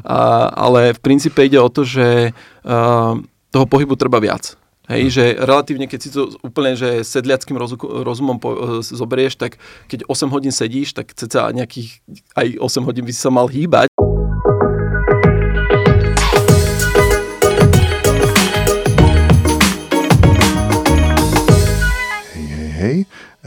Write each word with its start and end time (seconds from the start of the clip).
A, 0.00 0.48
ale 0.48 0.96
v 0.96 1.00
princípe 1.04 1.44
ide 1.44 1.60
o 1.60 1.68
to, 1.68 1.84
že 1.84 2.32
uh, 2.32 3.12
toho 3.52 3.66
pohybu 3.68 3.94
treba 4.00 4.16
viac. 4.18 4.56
Hej, 4.90 5.02
hm. 5.06 5.12
že 5.14 5.24
relatívne, 5.38 5.86
keď 5.86 6.00
si 6.02 6.10
to 6.10 6.34
úplne 6.42 6.74
že 6.74 7.06
sedliackým 7.06 7.54
rozumom 8.02 8.42
po, 8.42 8.82
e, 8.82 8.82
zoberieš, 8.82 9.38
tak 9.38 9.62
keď 9.86 10.10
8 10.10 10.34
hodín 10.34 10.50
sedíš, 10.50 10.90
tak 10.90 11.14
ceca 11.14 11.54
nejakých 11.54 12.02
aj 12.34 12.46
8 12.58 12.88
hodín 12.90 13.06
by 13.06 13.12
si 13.14 13.20
sa 13.22 13.30
mal 13.30 13.46
hýbať. 13.46 13.91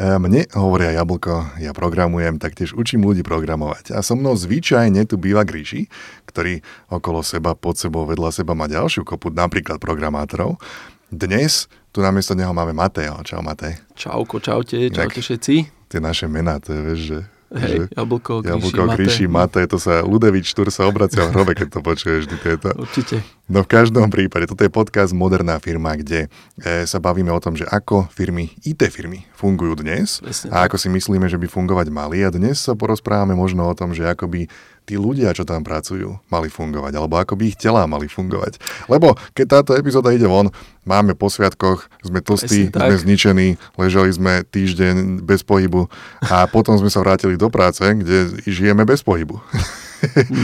Mne 0.06 0.46
hovoria 0.54 0.94
Jablko, 0.94 1.58
ja 1.58 1.74
programujem, 1.74 2.38
taktiež 2.38 2.78
učím 2.78 3.02
ľudí 3.10 3.26
programovať. 3.26 3.98
A 3.98 4.06
so 4.06 4.14
mnou 4.14 4.38
zvyčajne 4.38 5.02
tu 5.10 5.18
býva 5.18 5.42
Gríši, 5.42 5.90
ktorý 6.30 6.62
okolo 6.94 7.26
seba, 7.26 7.58
pod 7.58 7.82
sebou, 7.82 8.06
vedľa 8.06 8.30
seba 8.30 8.54
má 8.54 8.70
ďalšiu 8.70 9.02
kopu, 9.02 9.34
napríklad 9.34 9.82
programátorov. 9.82 10.62
Dnes 11.10 11.66
tu 11.90 12.06
namiesto 12.06 12.38
neho 12.38 12.54
máme 12.54 12.76
Mateo. 12.78 13.18
Čau 13.26 13.42
Matej. 13.42 13.82
Čauko, 13.98 14.38
čaute, 14.38 14.78
čaute 14.94 15.26
všetci. 15.26 15.56
Tie 15.90 15.98
naše 15.98 16.30
mená, 16.30 16.62
to 16.62 16.78
je, 16.78 16.82
vieš, 16.86 17.02
že 17.02 17.20
Hej, 17.56 17.88
jablko, 17.96 18.44
jablko, 18.44 18.84
gríši, 18.98 19.32
mate. 19.32 19.64
mate. 19.64 19.72
to 19.72 19.78
sa 19.80 20.04
Ludevič 20.04 20.52
Štúr 20.52 20.74
sa 20.74 20.90
obracia 20.90 21.24
v 21.24 21.32
hrobe, 21.32 21.56
keď 21.56 21.78
to 21.78 21.80
počuješ 21.80 22.28
vždy 22.28 22.38
tieto. 22.42 22.70
Určite. 22.76 23.22
No 23.46 23.62
v 23.62 23.70
každom 23.70 24.10
prípade, 24.10 24.50
toto 24.50 24.66
je 24.66 24.74
podcast 24.74 25.14
Moderná 25.14 25.62
firma, 25.62 25.94
kde 25.94 26.34
e, 26.58 26.90
sa 26.90 26.98
bavíme 26.98 27.30
o 27.30 27.38
tom, 27.38 27.54
že 27.54 27.62
ako 27.70 28.10
firmy, 28.10 28.50
IT 28.66 28.82
firmy 28.90 29.22
fungujú 29.38 29.86
dnes 29.86 30.18
Presne, 30.18 30.50
a 30.50 30.66
ako 30.66 30.82
si 30.82 30.90
myslíme, 30.90 31.30
že 31.30 31.38
by 31.38 31.46
fungovať 31.46 31.94
mali 31.94 32.26
a 32.26 32.34
dnes 32.34 32.58
sa 32.58 32.74
porozprávame 32.74 33.38
možno 33.38 33.70
o 33.70 33.78
tom, 33.78 33.94
že 33.94 34.02
ako 34.02 34.34
by 34.34 34.50
tí 34.90 34.98
ľudia, 34.98 35.30
čo 35.38 35.46
tam 35.46 35.62
pracujú, 35.62 36.18
mali 36.34 36.50
fungovať, 36.50 36.98
alebo 36.98 37.22
ako 37.22 37.38
by 37.38 37.54
ich 37.54 37.58
telá 37.58 37.86
mali 37.86 38.10
fungovať. 38.10 38.58
Lebo 38.90 39.14
keď 39.38 39.62
táto 39.62 39.72
epizóda 39.78 40.10
ide 40.10 40.26
von, 40.26 40.50
máme 40.82 41.14
po 41.14 41.30
sviatkoch, 41.30 41.86
sme 42.02 42.26
tlstí, 42.26 42.74
sme 42.74 42.98
zničení, 42.98 43.62
ležali 43.78 44.10
sme 44.10 44.42
týždeň 44.42 45.22
bez 45.22 45.46
pohybu 45.46 45.86
a 46.34 46.50
potom 46.50 46.82
sme 46.82 46.90
sa 46.90 47.06
vrátili 47.06 47.38
do 47.38 47.54
práce, 47.54 47.86
kde 47.86 48.42
žijeme 48.50 48.90
bez 48.90 49.06
pohybu. 49.06 49.38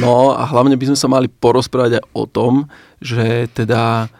No 0.02 0.36
a 0.36 0.44
hlavne 0.48 0.76
by 0.76 0.94
sme 0.94 0.98
sa 1.00 1.08
mali 1.12 1.28
porozprávať 1.28 2.02
aj 2.02 2.04
o 2.14 2.24
tom, 2.26 2.54
že 3.02 3.50
teda 3.52 4.12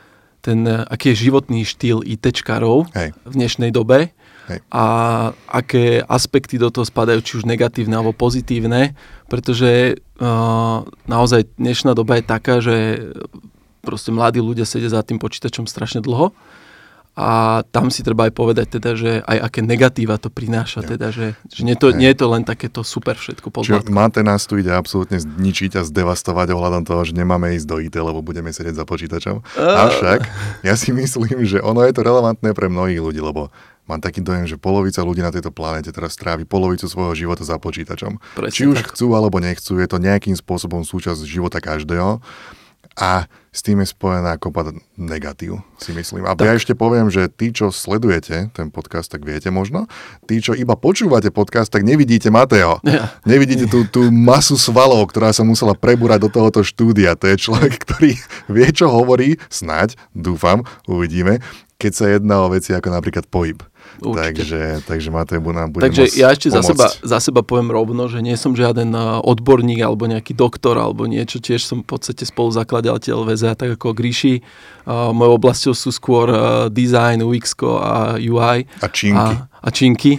ten, 0.42 0.66
aký 0.66 1.14
je 1.14 1.30
životný 1.30 1.62
štýl 1.64 2.02
ITčkarov 2.02 2.90
Hej. 2.98 3.14
v 3.24 3.34
dnešnej 3.38 3.70
dobe 3.70 4.10
Hej. 4.50 4.60
a 4.74 4.86
aké 5.48 6.02
aspekty 6.02 6.58
do 6.58 6.74
toho 6.74 6.84
spadajú, 6.84 7.22
či 7.22 7.34
už 7.40 7.46
negatívne 7.46 7.94
alebo 7.94 8.12
pozitívne, 8.12 8.98
pretože 9.30 10.02
uh, 10.18 10.82
naozaj 11.06 11.46
dnešná 11.62 11.94
doba 11.94 12.18
je 12.18 12.24
taká, 12.26 12.58
že 12.58 12.76
proste 13.86 14.10
mladí 14.10 14.42
ľudia 14.42 14.66
sedia 14.66 14.90
za 14.90 15.06
tým 15.06 15.22
počítačom 15.22 15.70
strašne 15.70 16.02
dlho 16.02 16.34
a 17.12 17.60
tam 17.76 17.92
si 17.92 18.08
treba 18.08 18.32
aj 18.32 18.34
povedať 18.34 18.80
teda, 18.80 18.96
že 18.96 19.12
aj 19.28 19.38
aké 19.52 19.60
negatíva 19.60 20.16
to 20.16 20.32
prináša, 20.32 20.80
ja. 20.80 20.96
teda, 20.96 21.08
že, 21.12 21.36
že 21.52 21.62
nie, 21.68 21.76
to, 21.76 21.92
nie 21.92 22.08
je 22.08 22.24
to 22.24 22.28
len 22.32 22.48
takéto 22.48 22.88
super 22.88 23.20
všetko 23.20 23.52
Čiže 23.52 23.92
máte 23.92 24.24
nás 24.24 24.48
tu 24.48 24.56
ide 24.56 24.72
absolútne 24.72 25.20
zničiť 25.20 25.76
a 25.76 25.84
zdevastovať 25.84 26.56
ohľadom 26.56 26.88
toho, 26.88 27.04
že 27.04 27.12
nemáme 27.12 27.52
ísť 27.60 27.68
do 27.68 27.78
IT, 27.84 27.96
lebo 28.00 28.24
budeme 28.24 28.56
sedieť 28.56 28.80
za 28.80 28.86
počítačom. 28.88 29.44
Uh. 29.44 29.84
Avšak 29.92 30.24
ja 30.64 30.74
si 30.80 30.96
myslím, 30.96 31.44
že 31.44 31.60
ono 31.60 31.84
je 31.84 31.92
to 31.92 32.00
relevantné 32.00 32.56
pre 32.56 32.72
mnohých 32.72 33.04
ľudí, 33.04 33.20
lebo 33.20 33.52
mám 33.92 34.00
taký 34.00 34.24
dojem, 34.24 34.48
že 34.48 34.56
polovica 34.56 35.04
ľudí 35.04 35.20
na 35.20 35.36
tejto 35.36 35.52
planete 35.52 35.92
teraz 35.92 36.16
strávi 36.16 36.48
polovicu 36.48 36.88
svojho 36.88 37.12
života 37.12 37.44
za 37.44 37.60
počítačom. 37.60 38.24
Presne 38.40 38.56
Či 38.56 38.72
už 38.72 38.88
tak. 38.88 38.96
chcú 38.96 39.20
alebo 39.20 39.44
nechcú, 39.44 39.84
je 39.84 39.88
to 39.92 40.00
nejakým 40.00 40.40
spôsobom 40.40 40.88
súčasť 40.88 41.28
života 41.28 41.60
každého 41.60 42.24
a 42.96 43.28
s 43.52 43.60
tým 43.60 43.84
je 43.84 43.92
spojená 43.92 44.40
kopa 44.40 44.72
negatív, 44.96 45.60
si 45.76 45.92
myslím. 45.92 46.24
A 46.24 46.40
tak. 46.40 46.48
ja 46.48 46.52
ešte 46.56 46.72
poviem, 46.72 47.12
že 47.12 47.28
tí, 47.28 47.52
čo 47.52 47.68
sledujete 47.68 48.48
ten 48.56 48.72
podcast, 48.72 49.12
tak 49.12 49.28
viete 49.28 49.52
možno. 49.52 49.92
Tí, 50.24 50.40
čo 50.40 50.56
iba 50.56 50.80
počúvate 50.80 51.36
podcast, 51.36 51.68
tak 51.68 51.84
nevidíte 51.84 52.32
Mateo. 52.32 52.80
Ja. 52.88 53.12
Nevidíte 53.28 53.68
tú, 53.68 53.84
tú 53.84 54.08
masu 54.08 54.56
svalov, 54.56 55.04
ktorá 55.12 55.36
sa 55.36 55.44
musela 55.44 55.76
prebúrať 55.76 56.24
do 56.24 56.30
tohoto 56.32 56.64
štúdia. 56.64 57.20
To 57.20 57.28
je 57.28 57.36
človek, 57.36 57.76
ktorý 57.84 58.16
vie, 58.48 58.68
čo 58.72 58.88
hovorí, 58.88 59.36
snáď, 59.52 60.00
dúfam, 60.16 60.64
uvidíme, 60.88 61.44
keď 61.76 61.92
sa 61.92 62.06
jedná 62.08 62.46
o 62.46 62.52
veci 62.54 62.72
ako 62.72 62.88
napríklad 62.88 63.28
pohyb. 63.28 63.60
Takže, 64.00 64.86
takže 64.88 65.10
Matej 65.12 65.44
nám 65.44 65.76
bude 65.76 65.84
Takže 65.84 66.16
ja 66.16 66.32
ešte 66.32 66.48
za 66.48 66.64
seba, 66.64 66.88
za 66.88 67.20
seba 67.20 67.44
poviem 67.44 67.70
rovno, 67.70 68.08
že 68.08 68.24
nie 68.24 68.40
som 68.40 68.56
žiaden 68.56 68.96
odborník 69.22 69.84
alebo 69.84 70.08
nejaký 70.08 70.32
doktor 70.32 70.80
alebo 70.80 71.04
niečo, 71.06 71.44
tiež 71.44 71.62
som 71.68 71.84
v 71.84 71.88
podstate 71.92 72.24
spoluzakladateľ 72.24 73.28
VZA, 73.28 73.54
tak 73.60 73.76
ako 73.76 73.92
Gríši. 73.92 74.42
Uh, 74.82 75.14
mojou 75.14 75.38
oblasťou 75.38 75.74
sú 75.78 75.90
skôr 75.94 76.26
uh, 76.34 76.66
design, 76.74 77.22
UX 77.22 77.54
a 77.62 78.18
UI. 78.18 78.66
A 78.82 78.88
činky. 78.90 79.14
A, 79.14 79.46
a 79.62 79.70
činky. 79.70 80.18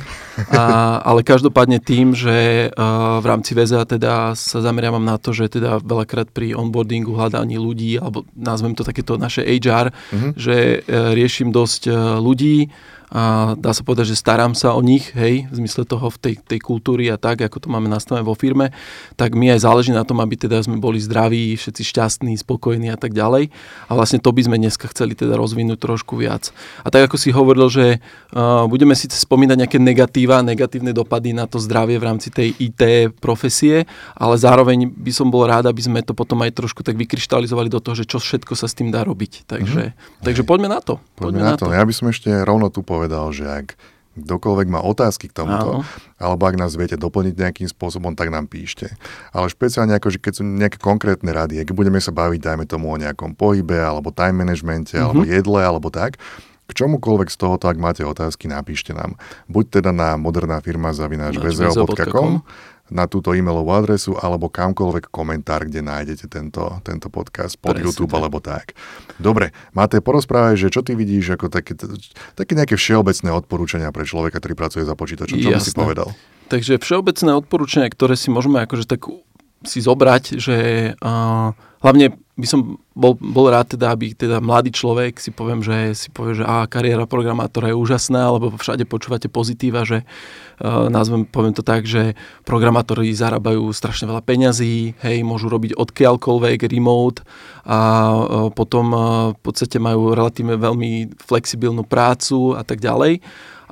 A, 0.55 1.03
ale 1.03 1.27
každopádne 1.27 1.83
tým, 1.83 2.15
že 2.15 2.71
uh, 2.71 3.19
v 3.19 3.27
rámci 3.27 3.59
VZA 3.59 3.83
teda 3.85 4.39
sa 4.39 4.59
zameriavam 4.63 5.03
na 5.03 5.19
to, 5.19 5.35
že 5.35 5.59
teda 5.59 5.83
veľakrát 5.83 6.31
pri 6.31 6.55
onboardingu, 6.55 7.11
hľadaní 7.11 7.59
ľudí, 7.59 7.99
alebo 7.99 8.23
nazvem 8.39 8.79
to 8.79 8.87
takéto 8.87 9.19
naše 9.19 9.43
HR, 9.43 9.91
mm-hmm. 9.91 10.33
že 10.39 10.87
uh, 10.87 11.11
riešim 11.11 11.51
dosť 11.51 11.83
uh, 11.91 12.23
ľudí, 12.23 12.71
a 13.13 13.53
dá 13.61 13.77
sa 13.77 13.85
povedať, 13.85 14.17
že 14.17 14.17
starám 14.17 14.57
sa 14.57 14.73
o 14.73 14.81
nich, 14.81 15.13
hej, 15.13 15.45
v 15.53 15.55
zmysle 15.61 15.85
toho 15.85 16.09
v 16.09 16.17
tej, 16.17 16.35
tej 16.41 16.65
kultúry 16.65 17.13
a 17.13 17.21
tak, 17.21 17.45
ako 17.45 17.61
to 17.61 17.69
máme 17.69 17.85
nastavené 17.85 18.25
vo 18.25 18.33
firme, 18.33 18.73
tak 19.21 19.37
mi 19.37 19.53
aj 19.53 19.69
záleží 19.69 19.93
na 19.93 20.01
tom, 20.01 20.25
aby 20.25 20.41
teda 20.41 20.65
sme 20.65 20.81
boli 20.81 20.97
zdraví, 20.97 21.53
všetci 21.61 21.83
šťastní, 21.93 22.33
spokojní 22.41 22.89
a 22.89 22.97
tak 22.97 23.13
ďalej. 23.13 23.53
A 23.87 23.93
vlastne 23.93 24.17
to 24.17 24.33
by 24.33 24.49
sme 24.49 24.57
dneska 24.57 24.89
chceli 24.89 25.13
teda 25.13 25.37
rozvinúť 25.37 25.77
trošku 25.77 26.17
viac. 26.17 26.57
A 26.81 26.89
tak 26.89 27.13
ako 27.13 27.21
si 27.21 27.29
hovoril, 27.37 27.69
že 27.69 28.01
uh, 28.01 28.65
budeme 28.65 28.97
síce 28.97 29.21
spomínať 29.21 29.61
nejaké 29.61 29.77
negatíva, 29.77 30.41
negatívne 30.41 30.97
dopady 30.97 31.37
na 31.37 31.45
to 31.45 31.61
zdravie 31.61 32.01
v 32.01 32.09
rámci 32.09 32.33
tej 32.33 32.57
IT 32.57 33.13
profesie, 33.21 33.85
ale 34.17 34.41
zároveň 34.41 34.89
by 34.89 35.13
som 35.13 35.29
bol 35.29 35.45
rád, 35.45 35.69
aby 35.69 35.85
sme 35.85 36.01
to 36.01 36.17
potom 36.17 36.41
aj 36.49 36.57
trošku 36.57 36.81
tak 36.81 36.97
vykryštalizovali 36.97 37.69
do 37.69 37.77
toho, 37.85 37.93
že 37.93 38.09
čo 38.09 38.17
všetko 38.17 38.57
sa 38.57 38.65
s 38.65 38.73
tým 38.73 38.89
dá 38.89 39.05
robiť. 39.05 39.45
Takže, 39.45 39.93
mm-hmm. 39.93 40.25
takže 40.25 40.43
poďme 40.49 40.73
na 40.73 40.81
to. 40.81 40.97
Poďme, 41.13 41.45
poďme 41.45 41.45
na 41.45 41.53
to. 41.61 41.69
to. 41.69 41.77
Ja 41.77 41.85
by 41.85 41.93
som 41.93 42.09
ešte 42.09 42.33
rovno 42.41 42.73
tu 42.73 42.81
povedal, 42.81 43.02
povedal, 43.03 43.35
že 43.35 43.45
ak 43.51 43.67
kdokoľvek 44.13 44.69
má 44.69 44.81
otázky 44.85 45.33
k 45.33 45.37
tomuto, 45.43 45.81
Áno. 45.81 45.89
alebo 46.21 46.45
ak 46.45 46.61
nás 46.61 46.77
viete 46.77 47.01
doplniť 47.01 47.35
nejakým 47.35 47.69
spôsobom, 47.69 48.13
tak 48.13 48.29
nám 48.29 48.45
píšte. 48.45 48.93
Ale 49.33 49.49
špeciálne 49.49 49.97
ako, 49.97 50.13
že 50.13 50.19
keď 50.21 50.33
sú 50.37 50.43
nejaké 50.45 50.79
konkrétne 50.79 51.33
rady, 51.33 51.65
keď 51.65 51.75
budeme 51.75 51.97
sa 51.99 52.13
baviť, 52.13 52.41
dajme 52.45 52.65
tomu 52.69 52.93
o 52.93 53.01
nejakom 53.01 53.33
pohybe, 53.33 53.81
alebo 53.81 54.13
time 54.13 54.45
managemente, 54.45 54.95
mm-hmm. 54.95 55.05
alebo 55.09 55.23
jedle, 55.25 55.61
alebo 55.65 55.89
tak, 55.89 56.21
k 56.69 56.71
čomukoľvek 56.77 57.29
z 57.33 57.37
tohoto, 57.37 57.69
ak 57.69 57.81
máte 57.81 58.05
otázky, 58.05 58.49
napíšte 58.49 58.93
nám. 58.93 59.17
Buď 59.49 59.81
teda 59.81 59.91
na 59.91 60.21
moderná 60.21 60.61
firma 60.61 60.93
zavináč 60.93 61.37
na 62.93 63.09
túto 63.09 63.33
e-mailovú 63.33 63.73
adresu 63.73 64.13
alebo 64.21 64.53
kamkoľvek 64.53 65.09
komentár, 65.09 65.65
kde 65.65 65.81
nájdete 65.81 66.29
tento, 66.29 66.79
tento 66.85 67.09
podcast 67.09 67.57
pod 67.57 67.81
Presne 67.81 67.89
YouTube 67.89 68.13
alebo 68.13 68.39
tak. 68.39 68.77
Dobre, 69.17 69.57
máte 69.73 69.99
porozprávať, 70.05 70.69
že 70.69 70.73
čo 70.73 70.85
ty 70.85 70.93
vidíš 70.93 71.41
ako 71.41 71.49
také, 71.49 71.73
také 72.37 72.53
nejaké 72.53 72.77
všeobecné 72.77 73.33
odporúčania 73.33 73.89
pre 73.89 74.05
človeka, 74.05 74.39
ktorý 74.39 74.55
pracuje 74.55 74.85
za 74.85 74.93
počítačom. 74.93 75.41
Čo 75.41 75.51
Jasné. 75.51 75.59
by 75.59 75.65
si 75.65 75.73
povedal? 75.73 76.09
Takže 76.53 76.77
všeobecné 76.77 77.31
odporúčania, 77.33 77.89
ktoré 77.89 78.13
si 78.13 78.29
môžeme 78.29 78.61
akože 78.61 78.85
tak 78.85 79.09
si 79.65 79.79
zobrať, 79.81 80.43
že 80.43 80.57
uh, 80.99 81.57
hlavne 81.81 82.19
by 82.43 82.49
som 82.51 82.83
bol, 82.91 83.15
bol 83.15 83.47
rád 83.47 83.79
teda, 83.79 83.95
aby 83.95 84.19
teda 84.19 84.43
mladý 84.43 84.75
človek 84.75 85.23
si 85.23 85.31
poviem, 85.31 85.63
že 85.63 85.95
si 85.95 86.09
povie, 86.11 86.43
že 86.43 86.45
á, 86.45 86.67
kariéra 86.67 87.07
programátora 87.07 87.71
je 87.71 87.79
úžasná, 87.79 88.27
alebo 88.27 88.51
všade 88.59 88.83
počúvate 88.91 89.31
pozitíva, 89.31 89.87
že 89.87 90.03
uh, 90.03 90.91
nazvem, 90.91 91.23
poviem 91.23 91.55
to 91.55 91.63
tak, 91.63 91.87
že 91.87 92.19
programátori 92.43 93.15
zarábajú 93.15 93.71
strašne 93.71 94.11
veľa 94.11 94.27
peňazí, 94.27 94.99
hej, 94.99 95.23
môžu 95.23 95.47
robiť 95.47 95.79
odkiaľkoľvek, 95.79 96.67
remote 96.67 97.23
a 97.63 97.79
uh, 98.11 98.51
potom 98.51 98.87
uh, 98.91 99.03
v 99.33 99.41
podstate 99.41 99.79
majú 99.79 100.11
relatívne 100.19 100.59
veľmi 100.59 101.15
flexibilnú 101.23 101.87
prácu 101.87 102.59
a 102.59 102.67
tak 102.67 102.83
ďalej 102.83 103.23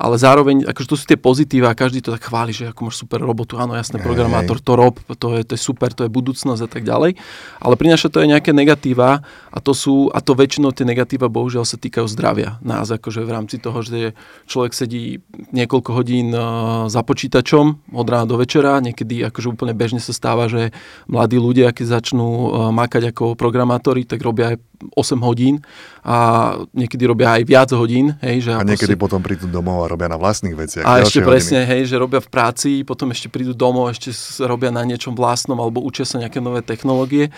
ale 0.00 0.16
zároveň, 0.16 0.64
akože 0.64 0.88
to 0.88 0.96
sú 0.96 1.04
tie 1.04 1.20
pozitíva 1.20 1.68
a 1.68 1.76
každý 1.76 2.00
to 2.00 2.16
tak 2.16 2.24
chváli, 2.24 2.56
že 2.56 2.72
ako 2.72 2.88
máš 2.88 2.96
super 3.04 3.20
robotu, 3.20 3.60
áno, 3.60 3.76
jasné, 3.76 4.00
programátor, 4.00 4.56
to 4.56 4.72
rob, 4.72 4.96
to 5.20 5.36
je, 5.36 5.44
to 5.44 5.52
je 5.52 5.60
super, 5.60 5.92
to 5.92 6.08
je 6.08 6.10
budúcnosť 6.10 6.62
a 6.64 6.68
tak 6.72 6.88
ďalej, 6.88 7.20
ale 7.60 7.74
prináša 7.76 8.08
to 8.08 8.24
aj 8.24 8.32
nejaké 8.32 8.56
negatíva 8.56 9.20
a 9.52 9.58
to 9.60 9.76
sú, 9.76 10.08
a 10.08 10.24
to 10.24 10.32
väčšinou 10.32 10.72
tie 10.72 10.88
negatíva 10.88 11.28
bohužiaľ 11.28 11.68
sa 11.68 11.76
týkajú 11.76 12.08
zdravia. 12.08 12.56
Nás, 12.64 12.88
akože 12.88 13.28
v 13.28 13.30
rámci 13.30 13.60
toho, 13.60 13.84
že 13.84 14.16
človek 14.48 14.72
sedí 14.72 15.20
niekoľko 15.52 15.90
hodín 15.92 16.32
uh, 16.32 16.88
za 16.88 17.04
počítačom 17.04 17.92
od 17.92 18.06
rána 18.08 18.24
do 18.24 18.40
večera, 18.40 18.80
niekedy 18.80 19.20
akože 19.28 19.52
úplne 19.52 19.76
bežne 19.76 20.00
sa 20.00 20.16
stáva, 20.16 20.48
že 20.48 20.72
mladí 21.12 21.36
ľudia, 21.36 21.76
keď 21.76 22.00
začnú 22.00 22.24
uh, 22.24 22.48
makať 22.72 23.12
ako 23.12 23.36
programátori, 23.36 24.08
tak 24.08 24.24
robia 24.24 24.56
aj 24.56 24.69
8 24.96 25.20
hodín 25.20 25.60
a 26.00 26.56
niekedy 26.72 27.04
robia 27.04 27.36
aj 27.36 27.42
viac 27.44 27.68
hodín. 27.76 28.16
Hej, 28.24 28.48
že 28.48 28.50
a 28.56 28.64
niekedy 28.64 28.96
proste... 28.96 29.04
potom 29.04 29.20
prídu 29.20 29.46
domov 29.46 29.84
a 29.84 29.86
robia 29.92 30.08
na 30.08 30.16
vlastných 30.16 30.56
veciach. 30.56 30.84
A 30.88 31.04
ešte 31.04 31.20
presne, 31.20 31.68
hej, 31.68 31.84
že 31.86 32.00
robia 32.00 32.24
v 32.24 32.28
práci, 32.32 32.80
potom 32.82 33.12
ešte 33.12 33.28
prídu 33.28 33.52
domov, 33.52 33.92
ešte 33.92 34.10
robia 34.44 34.72
na 34.72 34.80
niečom 34.82 35.12
vlastnom 35.12 35.60
alebo 35.60 35.84
učia 35.84 36.08
sa 36.08 36.16
nejaké 36.16 36.40
nové 36.40 36.64
technológie. 36.64 37.28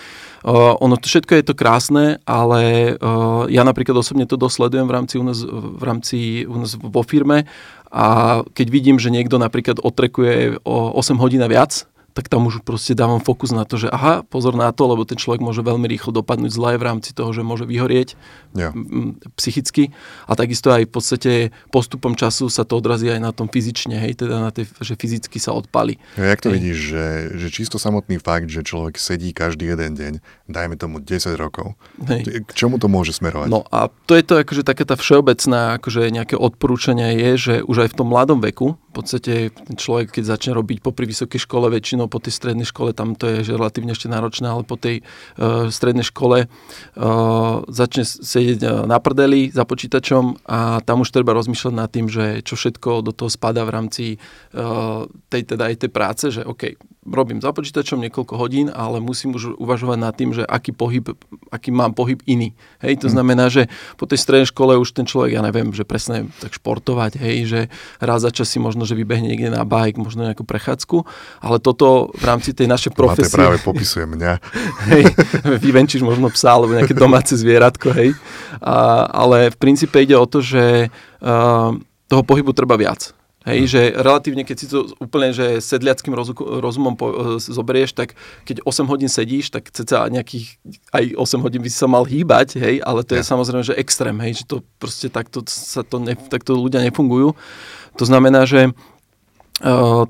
Uh, 0.43 0.75
ono 0.79 0.95
to 0.95 1.07
všetko 1.07 1.39
je 1.39 1.43
to 1.43 1.53
krásne, 1.55 2.23
ale 2.23 2.95
uh, 2.99 3.47
ja 3.51 3.67
napríklad 3.67 3.95
osobne 3.99 4.23
to 4.27 4.39
dosledujem 4.39 4.87
v 4.87 4.95
rámci 4.95 5.15
u 5.19 5.23
nás, 5.23 5.43
v 5.51 5.83
rámci 5.83 6.17
u 6.47 6.55
nás 6.59 6.75
vo 6.79 7.03
firme 7.03 7.47
a 7.93 8.41
keď 8.57 8.67
vidím, 8.73 8.97
že 8.97 9.13
niekto 9.13 9.37
napríklad 9.37 9.77
otrekuje 9.77 10.57
o 10.65 10.97
8 10.97 11.13
hodín 11.21 11.45
a 11.45 11.47
viac, 11.47 11.85
tak 12.13 12.29
tam 12.29 12.45
už 12.45 12.61
proste 12.61 12.93
dávam 12.93 13.17
fokus 13.17 13.49
na 13.49 13.65
to, 13.65 13.81
že 13.81 13.89
aha, 13.89 14.21
pozor 14.21 14.53
na 14.53 14.69
to, 14.69 14.85
lebo 14.85 15.01
ten 15.03 15.17
človek 15.17 15.41
môže 15.41 15.65
veľmi 15.65 15.89
rýchlo 15.89 16.13
dopadnúť 16.13 16.51
zle 16.53 16.77
v 16.77 16.85
rámci 16.85 17.11
toho, 17.11 17.33
že 17.33 17.41
môže 17.41 17.65
vyhorieť 17.65 18.13
ja. 18.53 18.69
psychicky 19.35 19.89
a 20.29 20.37
takisto 20.37 20.69
aj 20.69 20.85
v 20.85 20.91
podstate 20.93 21.31
postupom 21.73 22.13
času 22.13 22.53
sa 22.53 22.63
to 22.63 22.77
odrazí 22.77 23.09
aj 23.09 23.17
na 23.17 23.33
tom 23.33 23.49
fyzične, 23.49 23.97
hej, 23.97 24.21
teda 24.21 24.37
na 24.39 24.53
tej, 24.53 24.69
že 24.77 24.93
fyzicky 24.93 25.41
sa 25.41 25.57
odpali. 25.57 25.97
Ja, 26.15 26.37
jak 26.37 26.45
to 26.45 26.53
hej. 26.53 26.55
vidíš, 26.61 26.77
že, 26.77 27.05
že 27.41 27.47
čisto 27.49 27.81
samotný 27.81 28.21
fakt, 28.21 28.53
že 28.53 28.61
človek 28.61 29.01
sedí 29.01 29.33
každý 29.33 29.73
jeden 29.73 29.97
deň, 29.97 30.13
dajme 30.45 30.77
tomu 30.77 31.01
10 31.01 31.33
rokov, 31.35 31.73
hej. 32.05 32.45
k 32.45 32.51
čomu 32.53 32.77
to 32.77 32.85
môže 32.85 33.17
smerovať? 33.17 33.49
No 33.49 33.65
a 33.73 33.89
to 34.05 34.13
je 34.13 34.23
to 34.23 34.37
akože 34.37 34.61
taká 34.61 34.85
tá 34.85 34.93
všeobecná 34.93 35.81
akože 35.81 36.13
nejaké 36.13 36.35
odporúčania 36.37 37.09
je, 37.17 37.31
že 37.35 37.55
už 37.65 37.87
aj 37.87 37.89
v 37.91 37.97
tom 37.97 38.07
mladom 38.13 38.37
veku, 38.37 38.77
v 38.77 38.91
podstate 38.93 39.49
človek, 39.73 40.13
keď 40.13 40.37
začne 40.37 40.51
robiť 40.53 40.85
popri 40.85 41.09
vysokej 41.09 41.49
škole 41.49 41.65
väčšinou 41.73 42.02
väčšinou 42.03 42.11
po 42.11 42.19
tej 42.19 42.33
strednej 42.35 42.67
škole, 42.67 42.91
tam 42.93 43.15
to 43.15 43.27
je 43.27 43.47
že 43.47 43.55
relatívne 43.55 43.95
ešte 43.95 44.11
náročné, 44.11 44.47
ale 44.47 44.63
po 44.67 44.75
tej 44.75 45.03
uh, 45.37 45.71
strednej 45.71 46.03
škole 46.03 46.47
uh, 46.47 47.55
začne 47.71 48.03
sedieť 48.03 48.59
uh, 48.63 48.69
na 48.85 48.99
prdeli 48.99 49.51
za 49.51 49.63
počítačom 49.63 50.43
a 50.47 50.83
tam 50.83 51.03
už 51.03 51.11
treba 51.11 51.35
rozmýšľať 51.35 51.73
nad 51.73 51.89
tým, 51.89 52.07
že 52.11 52.43
čo 52.43 52.55
všetko 52.59 53.03
do 53.03 53.11
toho 53.15 53.29
spada 53.31 53.63
v 53.63 53.73
rámci 53.73 54.05
uh, 54.53 55.07
tej, 55.31 55.55
teda 55.55 55.71
aj 55.71 55.75
tej 55.87 55.91
práce, 55.91 56.25
že 56.31 56.41
OK, 56.43 56.75
robím 57.07 57.43
za 57.43 57.51
počítačom 57.51 57.99
niekoľko 57.99 58.33
hodín, 58.39 58.67
ale 58.71 59.03
musím 59.03 59.35
už 59.35 59.59
uvažovať 59.59 59.97
nad 59.99 60.15
tým, 60.15 60.31
že 60.31 60.43
aký 60.47 60.71
pohyb, 60.71 61.11
aký 61.51 61.69
mám 61.75 61.91
pohyb 61.91 62.23
iný. 62.23 62.55
Hej, 62.79 63.03
to 63.03 63.07
mm. 63.11 63.13
znamená, 63.13 63.51
že 63.51 63.67
po 63.99 64.07
tej 64.07 64.23
strednej 64.23 64.47
škole 64.47 64.79
už 64.79 64.95
ten 64.95 65.03
človek, 65.03 65.35
ja 65.35 65.43
neviem, 65.43 65.75
že 65.75 65.83
presne 65.83 66.31
tak 66.39 66.55
športovať, 66.55 67.19
hej, 67.19 67.37
že 67.47 67.61
raz 67.99 68.23
za 68.23 68.31
čas 68.31 68.47
si 68.47 68.57
možno, 68.59 68.87
že 68.87 68.95
vybehne 68.95 69.27
niekde 69.27 69.51
na 69.51 69.67
bike, 69.67 69.99
možno 69.99 70.23
nejakú 70.23 70.47
prechádzku, 70.47 71.03
ale 71.43 71.59
toto 71.59 71.92
v 72.11 72.23
rámci 72.23 72.51
tej 72.53 72.67
našej 72.69 72.91
profesie... 72.93 73.33
práve 73.33 73.57
popisuje 73.61 74.05
mňa. 74.05 74.33
hej, 74.93 75.03
vyvenčíš 75.61 76.01
možno 76.01 76.29
psa 76.33 76.57
alebo 76.57 76.73
nejaké 76.73 76.95
domáce 76.95 77.33
zvieratko, 77.37 77.93
hej. 77.93 78.17
A, 78.59 79.07
ale 79.09 79.53
v 79.53 79.57
princípe 79.57 79.97
ide 80.01 80.17
o 80.17 80.25
to, 80.25 80.41
že 80.41 80.89
uh, 80.89 81.71
toho 82.09 82.23
pohybu 82.23 82.51
treba 82.53 82.77
viac. 82.77 83.13
Hej, 83.43 83.59
hmm. 83.59 83.71
že 83.75 83.81
relatívne, 83.99 84.43
keď 84.47 84.55
si 84.55 84.67
to 84.71 84.87
úplne 85.03 85.35
že 85.35 85.59
sedliackým 85.59 86.15
rozumom 86.63 86.95
po, 86.95 87.35
zoberieš, 87.43 87.91
tak 87.91 88.15
keď 88.47 88.63
8 88.63 88.87
hodín 88.87 89.11
sedíš, 89.11 89.51
tak 89.51 89.67
ceca 89.67 90.07
nejakých 90.07 90.63
aj 90.95 91.03
8 91.19 91.43
hodín 91.43 91.59
by 91.59 91.67
si 91.67 91.75
sa 91.75 91.91
mal 91.91 92.07
hýbať, 92.07 92.55
hej, 92.55 92.79
ale 92.79 93.03
to 93.03 93.19
ja. 93.19 93.19
je 93.19 93.27
samozrejme, 93.27 93.63
že 93.67 93.75
extrém, 93.75 94.15
hej, 94.23 94.43
že 94.43 94.45
to 94.47 94.63
proste 94.79 95.11
takto, 95.11 95.43
sa 95.43 95.83
to 95.83 95.99
ne, 95.99 96.15
takto 96.15 96.55
ľudia 96.55 96.79
nefungujú. 96.87 97.35
To 97.99 98.05
znamená, 98.07 98.47
že 98.47 98.71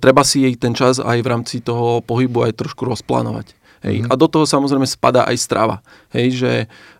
treba 0.01 0.21
si 0.25 0.44
jej 0.44 0.57
ten 0.57 0.73
čas 0.73 0.97
aj 0.97 1.19
v 1.21 1.29
rámci 1.29 1.61
toho 1.61 2.01
pohybu 2.01 2.50
aj 2.50 2.57
trošku 2.57 2.89
rozplánovať. 2.89 3.53
Hej. 3.83 4.07
Mm-hmm. 4.07 4.12
A 4.12 4.19
do 4.19 4.27
toho 4.31 4.47
samozrejme 4.47 4.88
spadá 4.88 5.27
aj 5.27 5.38
strava. 5.38 5.83
Hej, 6.15 6.27
že 6.39 6.51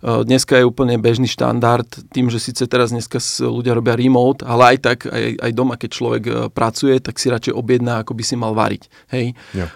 uh, 0.04 0.28
dneska 0.28 0.60
je 0.60 0.68
úplne 0.68 1.00
bežný 1.00 1.32
štandard, 1.32 1.88
tým, 2.12 2.28
že 2.28 2.44
síce 2.44 2.68
teraz 2.68 2.92
dneska 2.92 3.24
ľudia 3.40 3.72
robia 3.72 3.96
remote, 3.96 4.44
ale 4.44 4.76
aj 4.76 4.78
tak, 4.84 4.98
aj, 5.08 5.40
aj 5.40 5.52
doma, 5.56 5.80
keď 5.80 5.90
človek 5.96 6.24
uh, 6.28 6.36
pracuje, 6.52 7.00
tak 7.00 7.16
si 7.16 7.32
radšej 7.32 7.54
objedná, 7.56 8.04
ako 8.04 8.12
by 8.18 8.24
si 8.28 8.36
mal 8.36 8.52
variť. 8.52 8.92
Hej. 9.16 9.32
Yeah. 9.56 9.70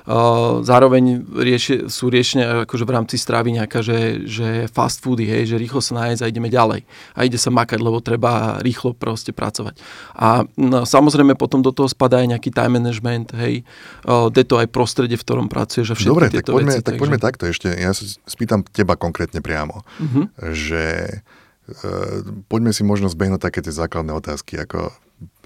Zároveň 0.67 1.23
riešie, 1.31 1.87
sú 1.87 2.11
riešenia 2.11 2.67
akože 2.67 2.83
v 2.83 2.91
rámci 2.91 3.15
stravy 3.15 3.55
nejaká, 3.55 3.79
že, 3.79 4.27
že 4.27 4.47
fast 4.67 4.99
foody, 4.99 5.23
hej, 5.29 5.53
že 5.53 5.61
rýchlo 5.61 5.79
sa 5.79 6.03
nájsť 6.03 6.21
a 6.25 6.29
ideme 6.29 6.51
ďalej. 6.51 6.83
A 7.15 7.23
ide 7.23 7.39
sa 7.39 7.53
makať, 7.53 7.79
lebo 7.79 8.03
treba 8.03 8.59
rýchlo 8.59 8.91
proste 8.97 9.31
pracovať. 9.31 9.79
A 10.17 10.43
no, 10.59 10.83
samozrejme 10.83 11.39
potom 11.39 11.63
do 11.63 11.71
toho 11.71 11.87
spadá 11.87 12.19
aj 12.19 12.35
nejaký 12.35 12.49
time 12.51 12.81
management, 12.81 13.31
hej, 13.37 13.63
uh, 14.03 14.27
to 14.33 14.55
aj 14.59 14.67
prostredie, 14.71 15.15
v 15.19 15.23
ktorom 15.23 15.47
pracuješ 15.47 15.93
a 15.93 15.95
všetky 15.95 16.11
Dobre, 16.11 16.27
tieto 16.31 16.51
tak 16.51 16.55
poďme, 16.55 16.73
veci. 16.73 16.85
Tak 16.87 16.96
takže... 16.97 17.03
poďme 17.05 17.19
takto 17.21 17.43
ešte. 17.45 17.69
Ja 17.71 17.93
sa 17.93 18.03
spýtam 18.25 18.65
teba 18.65 18.97
konkrétne 18.97 19.39
priamo. 19.39 19.85
Mm-hmm. 20.01 20.23
Že 20.51 20.83
e, 21.05 21.93
poďme 22.49 22.71
si 22.73 22.81
možno 22.81 23.07
zbehnúť 23.07 23.39
také 23.39 23.61
tie 23.61 23.71
základné 23.71 24.11
otázky, 24.17 24.57
ako 24.57 24.91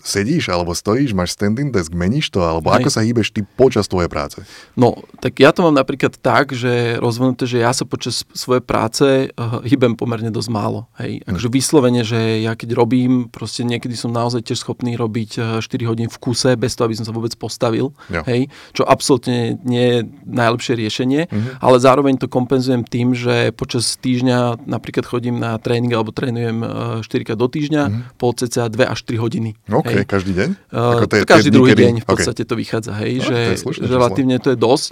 sedíš 0.01 0.49
alebo 0.49 0.73
stojíš, 0.73 1.13
máš 1.13 1.37
standing 1.37 1.69
desk, 1.69 1.93
meníš 1.93 2.33
to, 2.33 2.41
alebo 2.41 2.73
Hej. 2.73 2.85
ako 2.85 2.89
sa 2.89 3.01
hýbeš 3.05 3.33
ty 3.33 3.41
počas 3.45 3.85
tvojej 3.87 4.09
práce? 4.09 4.41
No, 4.73 4.97
tak 5.21 5.37
ja 5.39 5.53
to 5.53 5.65
mám 5.65 5.77
napríklad 5.77 6.17
tak, 6.19 6.51
že 6.53 6.97
rozvinuté, 6.97 7.45
že 7.45 7.61
ja 7.61 7.71
sa 7.71 7.85
počas 7.85 8.25
svojej 8.33 8.61
práce 8.61 9.29
uh, 9.31 9.61
hýbem 9.63 9.93
pomerne 9.93 10.33
dosť 10.33 10.49
málo. 10.49 10.89
Hej. 10.97 11.21
Hm. 11.23 11.27
Akože 11.33 11.49
vyslovene, 11.49 12.01
že 12.01 12.41
ja 12.41 12.53
keď 12.57 12.73
robím, 12.75 13.29
proste 13.29 13.61
niekedy 13.63 13.93
som 13.93 14.11
naozaj 14.11 14.45
tiež 14.45 14.61
schopný 14.61 14.97
robiť 14.97 15.61
4 15.61 15.65
eh, 15.65 15.87
hodín 15.87 16.09
v 16.09 16.17
kuse, 16.17 16.57
bez 16.57 16.73
toho, 16.73 16.89
aby 16.89 16.97
som 16.97 17.05
sa 17.05 17.13
vôbec 17.13 17.33
postavil. 17.37 17.93
Jo. 18.09 18.21
Hej. 18.25 18.49
Čo 18.73 18.83
absolútne 18.85 19.61
nie 19.61 19.85
je 19.85 19.99
najlepšie 20.27 20.73
riešenie, 20.77 21.21
uh-huh. 21.27 21.61
ale 21.61 21.77
zároveň 21.81 22.17
to 22.17 22.27
kompenzujem 22.27 22.83
tým, 22.85 23.13
že 23.13 23.53
počas 23.53 23.95
týždňa 23.99 24.65
napríklad 24.65 25.05
chodím 25.05 25.37
na 25.37 25.57
tréning 25.57 25.91
alebo 25.93 26.13
trénujem 26.13 26.63
4 27.01 27.27
krát 27.27 27.39
do 27.39 27.47
týždňa, 27.47 27.83
uh-huh. 27.87 28.17
po 28.17 28.33
cca 28.33 28.67
2 28.67 28.77
až 28.85 28.99
3 29.05 29.21
hodiny. 29.21 29.51
Okay. 29.67 29.90
Hej. 29.91 30.05
každý 30.07 30.31
deň? 30.37 30.49
Ako 30.71 31.05
to 31.09 31.15
je, 31.17 31.21
každý 31.27 31.49
druhý 31.51 31.71
kedy... 31.75 31.83
deň 31.83 31.95
v 32.03 32.07
podstate 32.07 32.41
okay. 32.43 32.49
to 32.49 32.55
vychádza, 32.55 32.91
hej, 33.03 33.13
no, 33.19 33.25
že, 33.27 33.37
to 33.37 33.63
slušné, 33.67 33.83
že 33.83 33.91
relatívne 33.91 34.35
to 34.39 34.49
je 34.53 34.57
dosť. 34.57 34.91